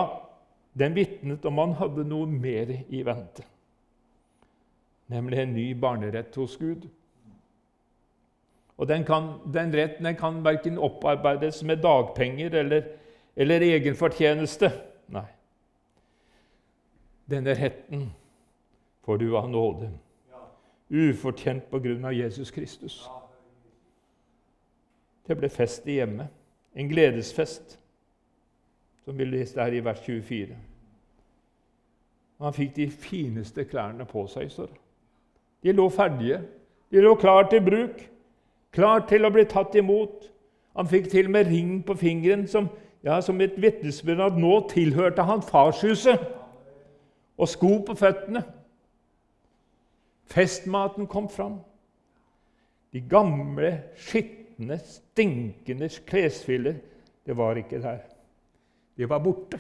den 0.78 0.94
vitnet 0.94 1.46
om 1.50 1.58
han 1.58 1.74
hadde 1.80 2.06
noe 2.06 2.30
mer 2.30 2.70
i 2.94 3.02
vente. 3.06 3.46
Nemlig 5.10 5.42
en 5.42 5.56
ny 5.58 5.68
barnerett 5.74 6.36
hos 6.38 6.58
Gud. 6.58 6.86
Og 8.78 8.88
Den, 8.90 9.04
kan, 9.06 9.36
den 9.54 9.74
retten 9.74 10.06
den 10.06 10.16
kan 10.18 10.42
verken 10.46 10.78
opparbeides 10.78 11.64
med 11.64 11.82
dagpenger 11.82 12.54
eller, 12.62 12.84
eller 13.36 13.62
egenfortjeneste. 13.62 14.72
Nei. 15.14 15.30
Denne 17.30 17.54
retten 17.54 18.12
får 19.06 19.18
du 19.18 19.38
av 19.38 19.50
nåde, 19.50 19.90
ufortjent 20.90 21.70
på 21.72 21.80
grunn 21.80 22.06
av 22.06 22.14
Jesus 22.14 22.52
Kristus. 22.52 23.04
Det 25.28 25.38
ble 25.40 25.50
fest 25.50 25.88
i 25.88 25.98
hjemmet, 26.02 26.28
en 26.76 26.90
gledesfest, 26.90 27.80
som 29.06 29.18
vi 29.18 29.28
leste 29.28 29.62
her 29.62 29.76
i 29.76 29.84
vers 29.84 30.02
24. 30.04 30.58
Og 32.40 32.48
han 32.48 32.56
fikk 32.56 32.76
de 32.76 32.90
fineste 32.92 33.64
klærne 33.64 34.06
på 34.06 34.26
seg. 34.28 34.52
står. 34.52 34.70
De 35.64 35.72
lå 35.72 35.90
ferdige. 35.90 36.42
De 36.92 37.02
lå 37.02 37.16
klar 37.16 37.48
til 37.50 37.62
bruk, 37.64 38.10
klar 38.72 39.08
til 39.08 39.26
å 39.26 39.32
bli 39.32 39.46
tatt 39.50 39.76
imot. 39.76 40.30
Han 40.76 40.88
fikk 40.88 41.10
til 41.10 41.26
og 41.26 41.32
med 41.32 41.48
ring 41.48 41.84
på 41.86 41.96
fingeren 41.96 42.48
som, 42.48 42.68
ja, 43.04 43.22
som 43.22 43.42
et 43.42 43.56
vitnesbyrd 43.62 44.20
at 44.20 44.38
nå 44.38 44.68
tilhørte 44.70 45.24
han 45.24 45.42
farshuset 45.42 46.20
og 47.44 47.50
sko 47.52 47.78
på 47.88 47.96
føttene. 48.00 48.44
Festmaten 50.32 51.08
kom 51.12 51.28
fram. 51.30 51.60
De 52.94 53.02
gamle, 53.10 53.76
skitne, 53.98 54.78
stinkende 54.80 55.90
klesfiller, 56.08 56.80
det 57.26 57.38
var 57.38 57.60
ikke 57.60 57.82
der. 57.82 58.00
De 58.98 59.10
var 59.10 59.20
borte. 59.24 59.60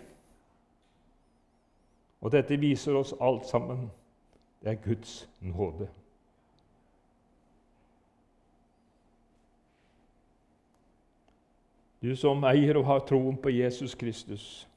Og 2.21 2.31
dette 2.31 2.59
viser 2.59 2.95
oss 2.95 3.13
alt 3.21 3.49
sammen. 3.49 3.89
Det 4.61 4.71
er 4.71 4.79
Guds 4.85 5.29
nåde. 5.41 5.89
Du 12.03 12.15
som 12.19 12.43
eier 12.43 12.77
og 12.79 12.85
har 12.87 13.03
troen 13.07 13.35
på 13.39 13.51
Jesus 13.51 13.95
Kristus, 13.95 14.67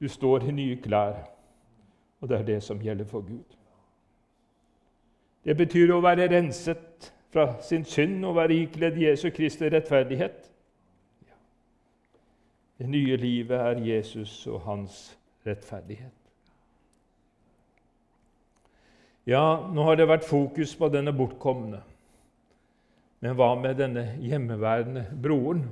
du 0.00 0.08
står 0.08 0.48
i 0.48 0.52
nye 0.52 0.76
klær. 0.80 1.35
Og 2.26 2.30
det 2.30 2.38
er 2.38 2.42
det 2.42 2.62
som 2.62 2.80
gjelder 2.82 3.04
for 3.06 3.20
Gud. 3.20 3.44
Det 5.44 5.54
betyr 5.54 5.92
å 5.94 6.00
være 6.02 6.26
renset 6.26 7.12
fra 7.30 7.44
sin 7.62 7.84
synd 7.86 8.24
og 8.26 8.34
være 8.34 8.56
ikledd 8.64 8.98
Jesu 8.98 9.28
Kristi 9.30 9.68
rettferdighet. 9.70 10.48
Det 12.82 12.88
nye 12.90 13.16
livet 13.16 13.54
er 13.54 13.84
Jesus 13.86 14.40
og 14.50 14.64
hans 14.66 14.96
rettferdighet. 15.46 16.10
Ja, 19.26 19.70
nå 19.70 19.86
har 19.86 19.94
det 19.94 20.10
vært 20.10 20.26
fokus 20.26 20.74
på 20.74 20.90
denne 20.90 21.14
bortkomne. 21.14 21.84
Men 23.22 23.38
hva 23.38 23.52
med 23.54 23.78
denne 23.78 24.08
hjemmeværende 24.18 25.06
broren? 25.22 25.68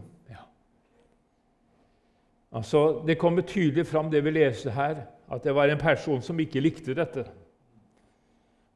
Altså, 2.54 3.02
Det 3.06 3.18
kommer 3.18 3.42
tydelig 3.42 3.86
fram 3.86 4.10
det 4.10 4.24
vi 4.24 4.30
leste 4.30 4.70
her, 4.70 5.06
at 5.30 5.44
det 5.44 5.54
var 5.54 5.68
en 5.68 5.78
person 5.78 6.22
som 6.22 6.40
ikke 6.40 6.60
likte 6.60 6.94
dette. 6.94 7.24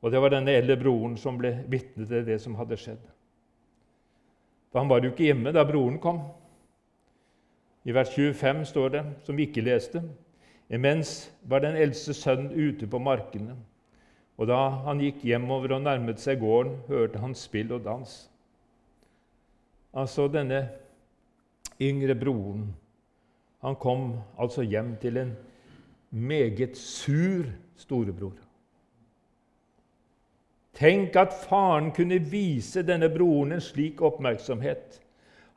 Og 0.03 0.13
det 0.13 0.21
var 0.23 0.31
denne 0.31 0.51
eldre 0.51 0.77
broren 0.77 1.17
som 1.17 1.39
ble 1.39 1.53
vitne 1.69 2.07
til 2.07 2.27
det 2.27 2.41
som 2.43 2.55
hadde 2.59 2.77
skjedd. 2.79 3.03
For 4.71 4.79
han 4.83 4.91
var 4.91 5.03
jo 5.03 5.13
ikke 5.13 5.31
hjemme 5.31 5.53
da 5.55 5.65
broren 5.67 5.99
kom. 5.99 6.21
I 7.85 7.95
vers 7.95 8.11
25 8.15 8.65
står 8.69 8.89
det, 8.89 9.05
som 9.25 9.37
vi 9.37 9.47
ikke 9.49 9.65
leste, 9.65 10.03
imens 10.71 11.31
var 11.43 11.63
den 11.65 11.77
eldste 11.77 12.15
sønnen 12.15 12.51
ute 12.53 12.87
på 12.87 12.99
markene. 12.99 13.57
Og 14.39 14.47
da 14.51 14.59
han 14.85 15.01
gikk 15.03 15.25
hjemover 15.25 15.75
og 15.79 15.87
nærmet 15.87 16.21
seg 16.21 16.43
gården, 16.43 16.77
hørte 16.89 17.23
han 17.23 17.35
spill 17.35 17.73
og 17.73 17.87
dans. 17.87 18.19
Altså 19.95 20.29
denne 20.31 20.69
yngre 21.81 22.15
broren 22.19 22.69
han 23.59 23.77
kom 23.77 24.13
altså 24.39 24.63
hjem 24.63 24.97
til 25.03 25.17
en 25.17 25.37
meget 26.11 26.77
sur 26.77 27.45
storebror. 27.77 28.37
Tenk 30.79 31.17
at 31.17 31.35
faren 31.49 31.91
kunne 31.93 32.21
vise 32.31 32.83
denne 32.87 33.09
broren 33.11 33.53
en 33.53 33.61
slik 33.61 34.03
oppmerksomhet. 34.03 35.01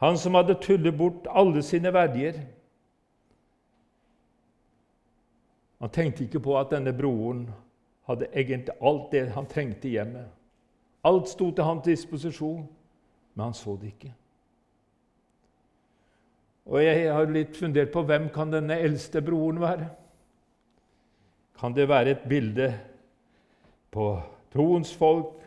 Han 0.01 0.17
som 0.17 0.33
hadde 0.33 0.57
tullet 0.61 0.97
bort 0.97 1.27
alle 1.29 1.61
sine 1.61 1.93
verdier. 1.93 2.39
Han 5.79 5.89
tenkte 5.89 6.23
ikke 6.23 6.39
på 6.39 6.57
at 6.59 6.71
denne 6.73 6.93
broren 6.93 7.49
hadde 8.09 8.31
egentlig 8.33 8.73
alt 8.81 9.11
det 9.11 9.27
han 9.35 9.45
trengte 9.45 9.87
i 9.87 9.91
hjemmet. 9.91 10.25
Alt 11.05 11.29
sto 11.29 11.51
til 11.51 11.63
hans 11.63 11.85
disposisjon, 11.85 12.65
men 13.33 13.43
han 13.43 13.53
så 13.53 13.77
det 13.81 13.93
ikke. 13.93 14.13
Og 16.65 16.83
Jeg 16.83 17.13
har 17.13 17.25
litt 17.25 17.57
fundert 17.57 17.91
på 17.93 18.03
hvem 18.05 18.29
kan 18.33 18.51
denne 18.53 18.77
eldste 18.79 19.21
broren 19.21 19.61
være. 19.61 19.89
Kan 21.59 21.73
det 21.73 21.89
være 21.89 22.15
et 22.15 22.27
bilde 22.29 22.73
på 23.91 24.13
troens 24.53 24.93
folk 24.97 25.41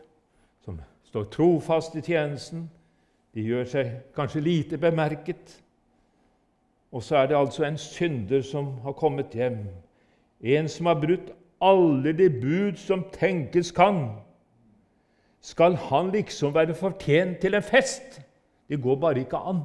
som 0.65 0.81
står 1.09 1.29
trofast 1.35 1.97
i 1.97 2.03
tjenesten? 2.03 2.69
De 3.35 3.43
gjør 3.43 3.65
seg 3.67 3.95
kanskje 4.15 4.43
lite 4.43 4.79
bemerket. 4.79 5.57
Og 6.95 7.03
så 7.03 7.17
er 7.17 7.31
det 7.31 7.39
altså 7.39 7.65
en 7.67 7.79
synder 7.79 8.43
som 8.47 8.77
har 8.85 8.95
kommet 8.95 9.35
hjem. 9.35 9.65
En 10.41 10.69
som 10.69 10.87
har 10.87 11.01
brutt 11.03 11.33
alle 11.63 12.13
de 12.13 12.29
bud 12.31 12.77
som 12.79 13.03
tenkes 13.13 13.73
kan. 13.75 14.05
Skal 15.41 15.75
han 15.91 16.13
liksom 16.15 16.55
være 16.55 16.75
fortjent 16.75 17.41
til 17.43 17.55
en 17.55 17.63
fest? 17.63 18.21
Det 18.69 18.83
går 18.83 18.97
bare 18.97 19.25
ikke 19.25 19.37
an. 19.37 19.65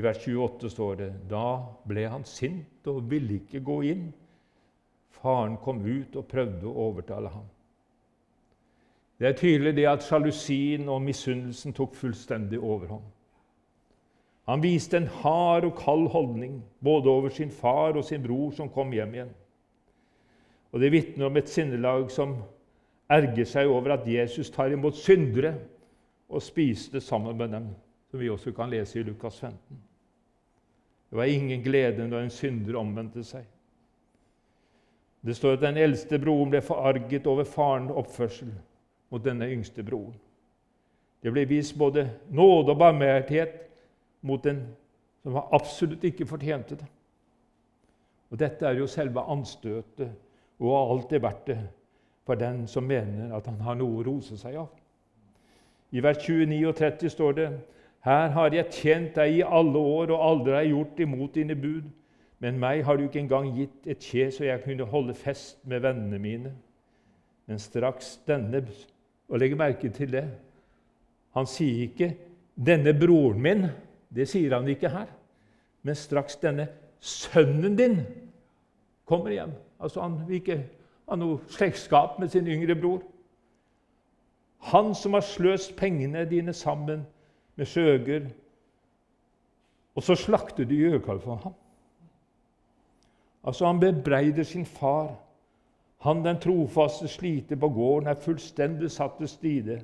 I 0.00 0.02
vers 0.02 0.22
28 0.24 0.70
står 0.72 0.94
det 0.96 1.08
da 1.28 1.60
ble 1.84 2.06
han 2.08 2.22
sint 2.24 2.86
og 2.88 3.02
ville 3.10 3.36
ikke 3.36 3.60
gå 3.60 3.82
inn. 3.90 4.06
Faren 5.20 5.58
kom 5.60 5.82
ut 5.84 6.14
og 6.16 6.28
prøvde 6.30 6.64
å 6.64 6.86
overtale 6.86 7.28
ham. 7.28 7.44
Det 9.20 9.28
er 9.28 9.36
tydelig 9.36 9.74
det 9.76 9.84
at 9.90 10.06
sjalusien 10.06 10.88
og 10.88 11.02
misunnelsen 11.04 11.76
tok 11.76 11.98
fullstendig 11.98 12.56
overhånd. 12.56 13.04
Han 14.48 14.64
viste 14.64 14.96
en 14.96 15.10
hard 15.20 15.66
og 15.68 15.76
kald 15.82 16.06
holdning 16.14 16.56
både 16.80 17.12
over 17.12 17.36
sin 17.36 17.52
far 17.52 18.00
og 18.00 18.06
sin 18.08 18.24
bror 18.24 18.56
som 18.56 18.72
kom 18.72 18.96
hjem 18.96 19.12
igjen. 19.18 19.36
Og 20.72 20.80
Det 20.80 20.92
vitner 20.92 21.28
om 21.28 21.36
et 21.36 21.52
sinnelag 21.52 22.08
som 22.10 22.38
erger 23.10 23.44
seg 23.44 23.68
over 23.68 23.98
at 23.98 24.08
Jesus 24.08 24.48
tar 24.50 24.72
imot 24.72 24.96
syndere 24.96 25.52
og 26.30 26.40
spiste 26.42 27.04
sammen 27.04 27.36
med 27.36 27.52
dem, 27.52 27.70
som 28.08 28.20
vi 28.20 28.32
også 28.32 28.56
kan 28.56 28.72
lese 28.72 29.00
i 29.00 29.04
Lukas 29.04 29.36
15. 29.36 29.89
Det 31.10 31.16
var 31.16 31.24
ingen 31.24 31.62
glede 31.62 32.08
når 32.08 32.20
en 32.22 32.30
synder 32.30 32.76
omvendte 32.78 33.24
seg. 33.26 33.44
Det 35.20 35.36
står 35.36 35.58
at 35.58 35.64
den 35.64 35.76
eldste 35.76 36.18
broren 36.22 36.52
ble 36.52 36.62
forarget 36.64 37.26
over 37.28 37.44
farens 37.44 37.92
oppførsel 37.92 38.52
mot 39.10 39.24
denne 39.24 39.48
yngste 39.50 39.82
broren. 39.84 40.14
Det 41.20 41.32
ble 41.34 41.44
vist 41.50 41.76
både 41.78 42.06
nåde 42.30 42.72
og 42.72 42.78
barmhjertighet 42.78 43.58
mot 44.22 44.44
den 44.44 44.62
som 45.22 45.36
absolutt 45.52 46.04
ikke 46.04 46.26
fortjente 46.26 46.78
det. 46.80 46.86
Og 48.30 48.38
Dette 48.38 48.66
er 48.66 48.78
jo 48.78 48.86
selve 48.86 49.20
anstøtet 49.20 50.08
og 50.60 50.72
har 50.76 50.94
alltid 50.94 51.20
vært 51.20 51.46
det 51.50 51.58
for 52.24 52.38
den 52.38 52.66
som 52.68 52.86
mener 52.86 53.34
at 53.36 53.46
han 53.50 53.60
har 53.60 53.74
noe 53.74 53.98
å 53.98 54.06
rose 54.06 54.38
seg 54.38 54.56
av. 54.62 54.70
I 55.90 56.00
vers 56.04 56.20
29 56.22 56.60
og 56.68 56.76
30 56.78 57.10
står 57.10 57.36
det 57.36 57.48
her 58.00 58.28
har 58.32 58.54
jeg 58.54 58.72
tjent 58.72 59.16
deg 59.16 59.40
i 59.40 59.42
alle 59.44 59.78
år 59.78 60.12
og 60.14 60.22
aldri 60.24 60.54
har 60.54 60.64
jeg 60.64 60.72
gjort 60.72 61.02
imot 61.04 61.34
dine 61.34 61.56
bud. 61.56 61.88
Men 62.40 62.56
meg 62.60 62.84
har 62.86 62.96
du 62.96 63.04
ikke 63.04 63.20
engang 63.20 63.50
gitt 63.52 63.88
et 63.92 64.00
kje 64.00 64.30
så 64.32 64.46
jeg 64.46 64.62
kunne 64.64 64.88
holde 64.88 65.14
fest 65.14 65.58
med 65.68 65.82
vennene 65.84 66.18
mine. 66.18 66.54
Men 67.46 67.60
straks 67.60 68.14
denne 68.28 68.62
og 69.28 69.42
legg 69.42 69.56
merke 69.58 69.90
til 69.92 70.12
det. 70.12 70.24
Han 71.36 71.46
sier 71.46 71.82
ikke 71.82 72.16
'denne 72.56 72.96
broren 72.96 73.40
min'. 73.40 73.68
Det 74.14 74.28
sier 74.28 74.54
han 74.56 74.68
ikke 74.68 74.88
her. 74.88 75.06
Men 75.82 75.94
straks 75.94 76.36
denne 76.36 76.68
sønnen 77.00 77.76
din 77.76 78.00
kommer 79.04 79.30
hjem 79.30 79.52
Altså 79.80 80.00
Han 80.00 80.28
vil 80.28 80.36
ikke 80.36 80.64
ha 81.08 81.16
noe 81.16 81.38
slektskap 81.48 82.18
med 82.18 82.28
sin 82.28 82.46
yngre 82.46 82.74
bror. 82.74 83.02
Han 84.58 84.94
som 84.94 85.12
har 85.12 85.20
sløst 85.20 85.76
pengene 85.76 86.24
dine 86.30 86.52
sammen 86.52 87.06
med 87.56 87.66
skjøger, 87.66 88.28
og 89.94 90.02
så 90.02 90.14
slakter 90.14 90.64
de 90.64 90.76
gjøkalv 90.76 91.20
for 91.20 91.34
ham. 91.42 91.54
Altså 93.44 93.66
Han 93.66 93.80
bebreider 93.80 94.42
sin 94.42 94.66
far 94.66 95.16
han 96.00 96.24
den 96.24 96.40
trofaste 96.40 97.08
sliter 97.08 97.56
på 97.56 97.68
gården 97.68 98.08
er 98.08 98.20
fullstendig 98.20 98.88
satt 98.90 99.18
til 99.18 99.28
side 99.28 99.82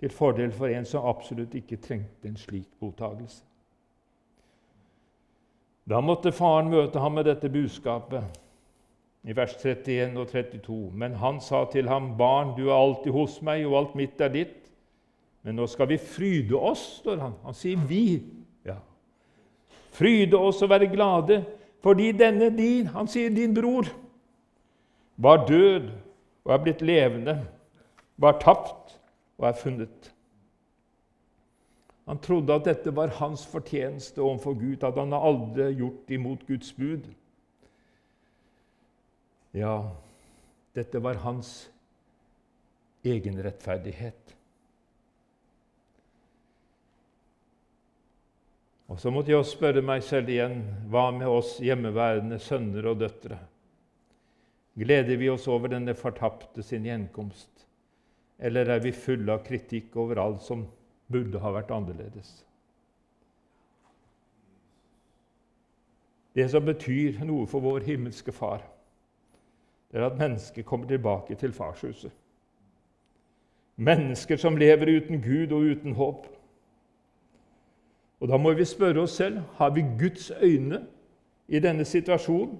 til 0.00 0.10
fordel 0.10 0.50
for 0.52 0.66
en 0.66 0.86
som 0.86 1.06
absolutt 1.06 1.54
ikke 1.54 1.78
trengte 1.82 2.26
en 2.28 2.36
slik 2.36 2.66
mottagelse. 2.82 3.44
Da 5.88 6.00
måtte 6.02 6.34
faren 6.34 6.70
møte 6.70 6.98
ham 6.98 7.14
med 7.14 7.24
dette 7.30 7.48
budskapet 7.48 8.40
i 9.24 9.36
vers 9.36 9.54
31 9.62 10.18
og 10.18 10.28
32. 10.28 10.90
Men 10.92 11.14
han 11.14 11.40
sa 11.40 11.64
til 11.72 11.88
ham, 11.88 12.16
'Barn, 12.18 12.56
du 12.56 12.68
er 12.68 12.74
alltid 12.74 13.12
hos 13.12 13.42
meg, 13.42 13.66
og 13.66 13.78
alt 13.78 13.94
mitt 13.94 14.20
er 14.20 14.28
ditt.' 14.28 14.57
Men 15.48 15.56
nå 15.56 15.64
skal 15.64 15.88
vi 15.88 15.96
fryde 15.96 16.58
oss, 16.60 16.82
står 17.00 17.22
han. 17.22 17.36
Han 17.40 17.54
sier 17.56 17.80
'vi'. 17.80 18.20
Ja. 18.68 18.74
Fryde 19.96 20.36
oss 20.36 20.60
og 20.62 20.68
være 20.68 20.90
glade, 20.92 21.38
fordi 21.80 22.12
denne 22.12 22.50
din 22.52 22.86
Han 22.86 23.08
sier 23.08 23.30
'din 23.30 23.54
bror' 23.56 23.88
var 25.16 25.46
død 25.46 25.88
og 26.44 26.52
er 26.52 26.62
blitt 26.62 26.82
levende, 26.82 27.46
var 28.16 28.38
tapt 28.40 29.00
og 29.38 29.48
er 29.48 29.52
funnet. 29.52 30.12
Han 32.06 32.18
trodde 32.18 32.54
at 32.54 32.64
dette 32.64 32.96
var 32.96 33.06
hans 33.06 33.46
fortjeneste 33.46 34.20
overfor 34.20 34.52
Gud, 34.52 34.84
at 34.84 34.94
han 34.94 35.12
aldri 35.12 35.72
gjort 35.74 36.10
imot 36.10 36.46
Guds 36.46 36.72
bud. 36.72 37.08
Ja, 39.54 39.82
dette 40.74 41.02
var 41.02 41.14
hans 41.14 41.70
egen 43.04 43.44
rettferdighet. 43.44 44.37
Og 48.88 49.00
så 49.00 49.12
måtte 49.12 49.32
jeg 49.32 49.40
også 49.42 49.58
spørre 49.58 49.84
meg 49.84 50.02
selv 50.04 50.30
igjen 50.32 50.62
hva 50.88 51.10
med 51.12 51.28
oss 51.28 51.58
hjemmeværende 51.60 52.38
sønner 52.40 52.88
og 52.88 53.02
døtre? 53.02 53.36
Gleder 54.78 55.18
vi 55.20 55.28
oss 55.28 55.48
over 55.50 55.72
denne 55.72 55.94
fortapte 55.98 56.62
sin 56.62 56.86
gjenkomst, 56.86 57.66
eller 58.38 58.70
er 58.70 58.80
vi 58.80 58.94
fulle 58.94 59.34
av 59.34 59.42
kritikk 59.44 59.96
over 59.98 60.20
alt 60.22 60.44
som 60.46 60.64
burde 61.10 61.42
ha 61.42 61.52
vært 61.52 61.72
annerledes? 61.74 62.30
Det 66.38 66.46
som 66.52 66.64
betyr 66.64 67.18
noe 67.26 67.48
for 67.50 67.64
vår 67.64 67.82
himmelske 67.88 68.32
Far, 68.32 68.62
det 69.90 69.98
er 69.98 70.06
at 70.06 70.18
mennesket 70.20 70.66
kommer 70.68 70.86
tilbake 70.86 71.34
til 71.40 71.52
farshuset. 71.56 72.12
Mennesker 73.76 74.36
som 74.36 74.56
lever 74.58 74.90
uten 74.98 75.22
Gud 75.22 75.52
og 75.52 75.66
uten 75.72 75.96
håp. 75.98 76.26
Og 78.20 78.28
Da 78.28 78.36
må 78.36 78.52
vi 78.52 78.64
spørre 78.64 79.00
oss 79.00 79.16
selv 79.16 79.38
har 79.58 79.70
vi 79.70 79.84
Guds 79.98 80.30
øyne 80.42 80.86
i 81.48 81.58
denne 81.58 81.84
situasjonen. 81.84 82.58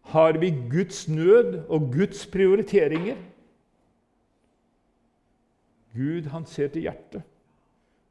har 0.00 0.38
vi 0.38 0.50
Guds 0.70 1.08
nød 1.08 1.64
og 1.68 1.80
Guds 1.92 2.26
prioriteringer. 2.26 3.16
Gud 5.94 6.22
han 6.22 6.46
ser 6.46 6.68
til 6.68 6.82
hjertet, 6.82 7.22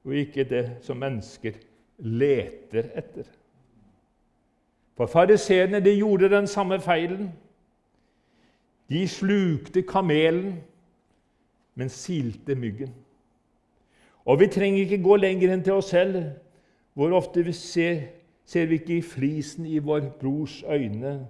og 0.04 0.16
ikke 0.16 0.44
det 0.44 0.78
som 0.82 0.98
mennesker 0.98 1.52
leter 1.98 2.92
etter. 2.96 3.28
For 4.98 5.08
fariseerne 5.08 5.80
de 5.80 5.96
gjorde 5.96 6.30
den 6.30 6.48
samme 6.48 6.80
feilen. 6.80 7.34
De 8.90 9.08
slukte 9.08 9.82
kamelen, 9.82 10.64
men 11.76 11.90
silte 11.90 12.56
myggen. 12.56 12.94
Og 14.26 14.40
vi 14.40 14.48
trenger 14.52 14.84
ikke 14.84 15.04
gå 15.04 15.16
lenger 15.16 15.54
enn 15.54 15.64
til 15.64 15.80
oss 15.80 15.92
selv. 15.94 16.22
Hvor 16.94 17.16
ofte 17.16 17.44
vi 17.46 17.54
ser, 17.56 18.02
ser 18.46 18.68
vi 18.68 18.80
ikke 18.82 18.98
i 18.98 19.06
flisen 19.06 19.66
i 19.66 19.80
vår 19.80 20.10
brors 20.20 20.64
øyne, 20.68 21.28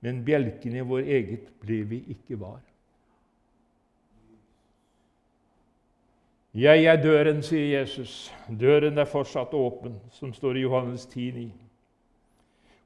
men 0.00 0.24
bjelken 0.24 0.76
i 0.76 0.84
vår 0.84 1.06
eget 1.06 1.50
blir 1.60 1.84
vi 1.88 2.02
ikke 2.08 2.40
var. 2.40 2.60
Jeg 6.54 6.84
er 6.84 7.00
døren, 7.02 7.42
sier 7.42 7.80
Jesus. 7.80 8.32
Døren 8.60 8.98
er 8.98 9.08
fortsatt 9.10 9.54
åpen, 9.58 9.96
som 10.14 10.30
står 10.32 10.56
i 10.56 10.60
Johannes 10.62 11.06
10,9. 11.10 11.48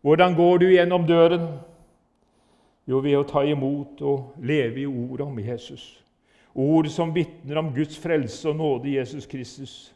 Hvordan 0.01 0.35
går 0.35 0.59
du 0.59 0.67
gjennom 0.71 1.05
døren? 1.07 1.49
Jo, 2.89 3.03
ved 3.05 3.19
å 3.19 3.27
ta 3.29 3.43
imot 3.45 4.01
og 4.01 4.39
leve 4.41 4.81
i 4.81 4.87
ordet 4.89 5.27
om 5.27 5.41
Jesus. 5.43 5.83
Ord 6.55 6.89
som 6.89 7.15
vitner 7.15 7.57
om 7.57 7.75
Guds 7.75 7.99
frelse 7.99 8.49
og 8.49 8.57
nåde 8.57 8.89
i 8.89 8.97
Jesus 8.97 9.27
Kristus. 9.27 9.95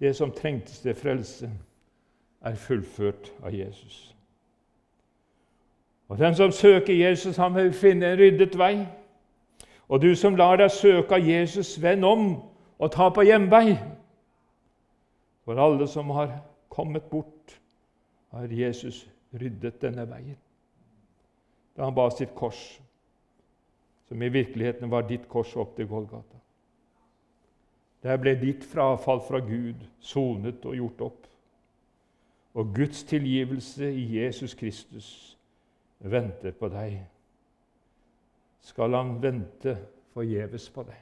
Det 0.00 0.16
som 0.16 0.30
trengtes 0.30 0.78
til 0.78 0.94
frelse, 0.94 1.50
er 2.44 2.54
fullført 2.54 3.32
av 3.42 3.54
Jesus. 3.54 4.14
Og 6.08 6.18
Den 6.18 6.34
som 6.34 6.52
søker 6.52 6.94
Jesus, 6.94 7.36
han 7.36 7.54
vil 7.54 7.72
finne 7.72 8.12
en 8.12 8.18
ryddet 8.18 8.58
vei. 8.58 8.86
Og 9.88 10.02
du 10.02 10.14
som 10.14 10.36
lar 10.36 10.56
deg 10.56 10.70
søke 10.70 11.14
av 11.14 11.24
Jesus, 11.28 11.82
vend 11.82 12.04
om 12.04 12.26
og 12.78 12.92
ta 12.92 13.08
på 13.08 13.24
hjemvei. 13.24 13.76
For 15.44 15.60
alle 15.60 15.88
som 15.88 16.10
har 16.10 16.40
kommet 16.68 17.02
bort, 17.10 17.60
har 18.30 18.48
Jesus 18.50 19.06
ryddet 19.32 19.82
denne 19.82 20.06
veien. 20.10 20.36
Da 21.76 21.84
han 21.84 21.94
ba 21.94 22.08
sitt 22.10 22.34
kors, 22.34 22.80
som 24.08 24.22
i 24.22 24.28
virkeligheten 24.28 24.90
var 24.90 25.06
ditt 25.08 25.28
kors 25.28 25.56
opp 25.56 25.76
til 25.76 25.88
Golgata. 25.88 26.38
Der 28.04 28.18
ble 28.20 28.34
ditt 28.36 28.64
frafall 28.68 29.22
fra 29.24 29.40
Gud 29.40 29.80
sonet 30.00 30.64
og 30.68 30.76
gjort 30.76 31.00
opp. 31.06 31.22
Og 32.54 32.74
Guds 32.74 33.02
tilgivelse 33.04 33.88
i 33.88 34.04
Jesus 34.18 34.54
Kristus 34.54 35.08
venter 35.98 36.52
på 36.52 36.68
deg. 36.68 37.00
Skal 38.60 38.94
han 38.94 39.16
vente 39.22 39.76
forgjeves 40.12 40.68
på 40.70 40.84
deg? 40.86 41.00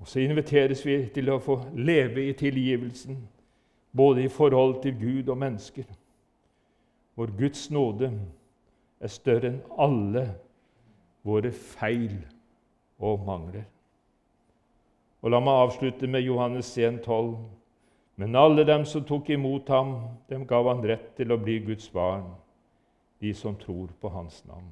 Og 0.00 0.08
Så 0.08 0.20
inviteres 0.24 0.80
vi 0.86 0.96
til 1.14 1.28
å 1.28 1.38
få 1.44 1.58
leve 1.76 2.24
i 2.24 2.32
tilgivelsen, 2.32 3.18
både 3.92 4.24
i 4.24 4.28
forhold 4.32 4.82
til 4.82 4.96
Gud 4.96 5.28
og 5.28 5.38
mennesker, 5.38 5.84
hvor 7.14 7.28
Guds 7.36 7.70
nåde 7.70 8.08
er 9.00 9.12
større 9.12 9.50
enn 9.50 9.60
alle 9.80 10.26
våre 11.26 11.52
feil 11.52 12.16
og 13.00 13.24
mangler. 13.26 13.64
Og 15.20 15.32
La 15.32 15.40
meg 15.40 15.64
avslutte 15.66 16.08
med 16.08 16.24
Johannes 16.24 16.70
1, 16.78 17.02
12. 17.04 17.34
Men 18.20 18.36
alle 18.36 18.64
dem 18.68 18.84
som 18.84 19.04
tok 19.08 19.30
imot 19.32 19.68
ham, 19.72 19.94
dem 20.28 20.44
gav 20.48 20.68
han 20.68 20.84
rett 20.84 21.12
til 21.16 21.32
å 21.32 21.40
bli 21.40 21.58
Guds 21.64 21.88
barn, 21.92 22.26
de 23.20 23.32
som 23.36 23.56
tror 23.56 23.88
på 24.00 24.12
hans 24.12 24.42
navn. 24.48 24.68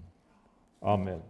Amen. 0.82 1.22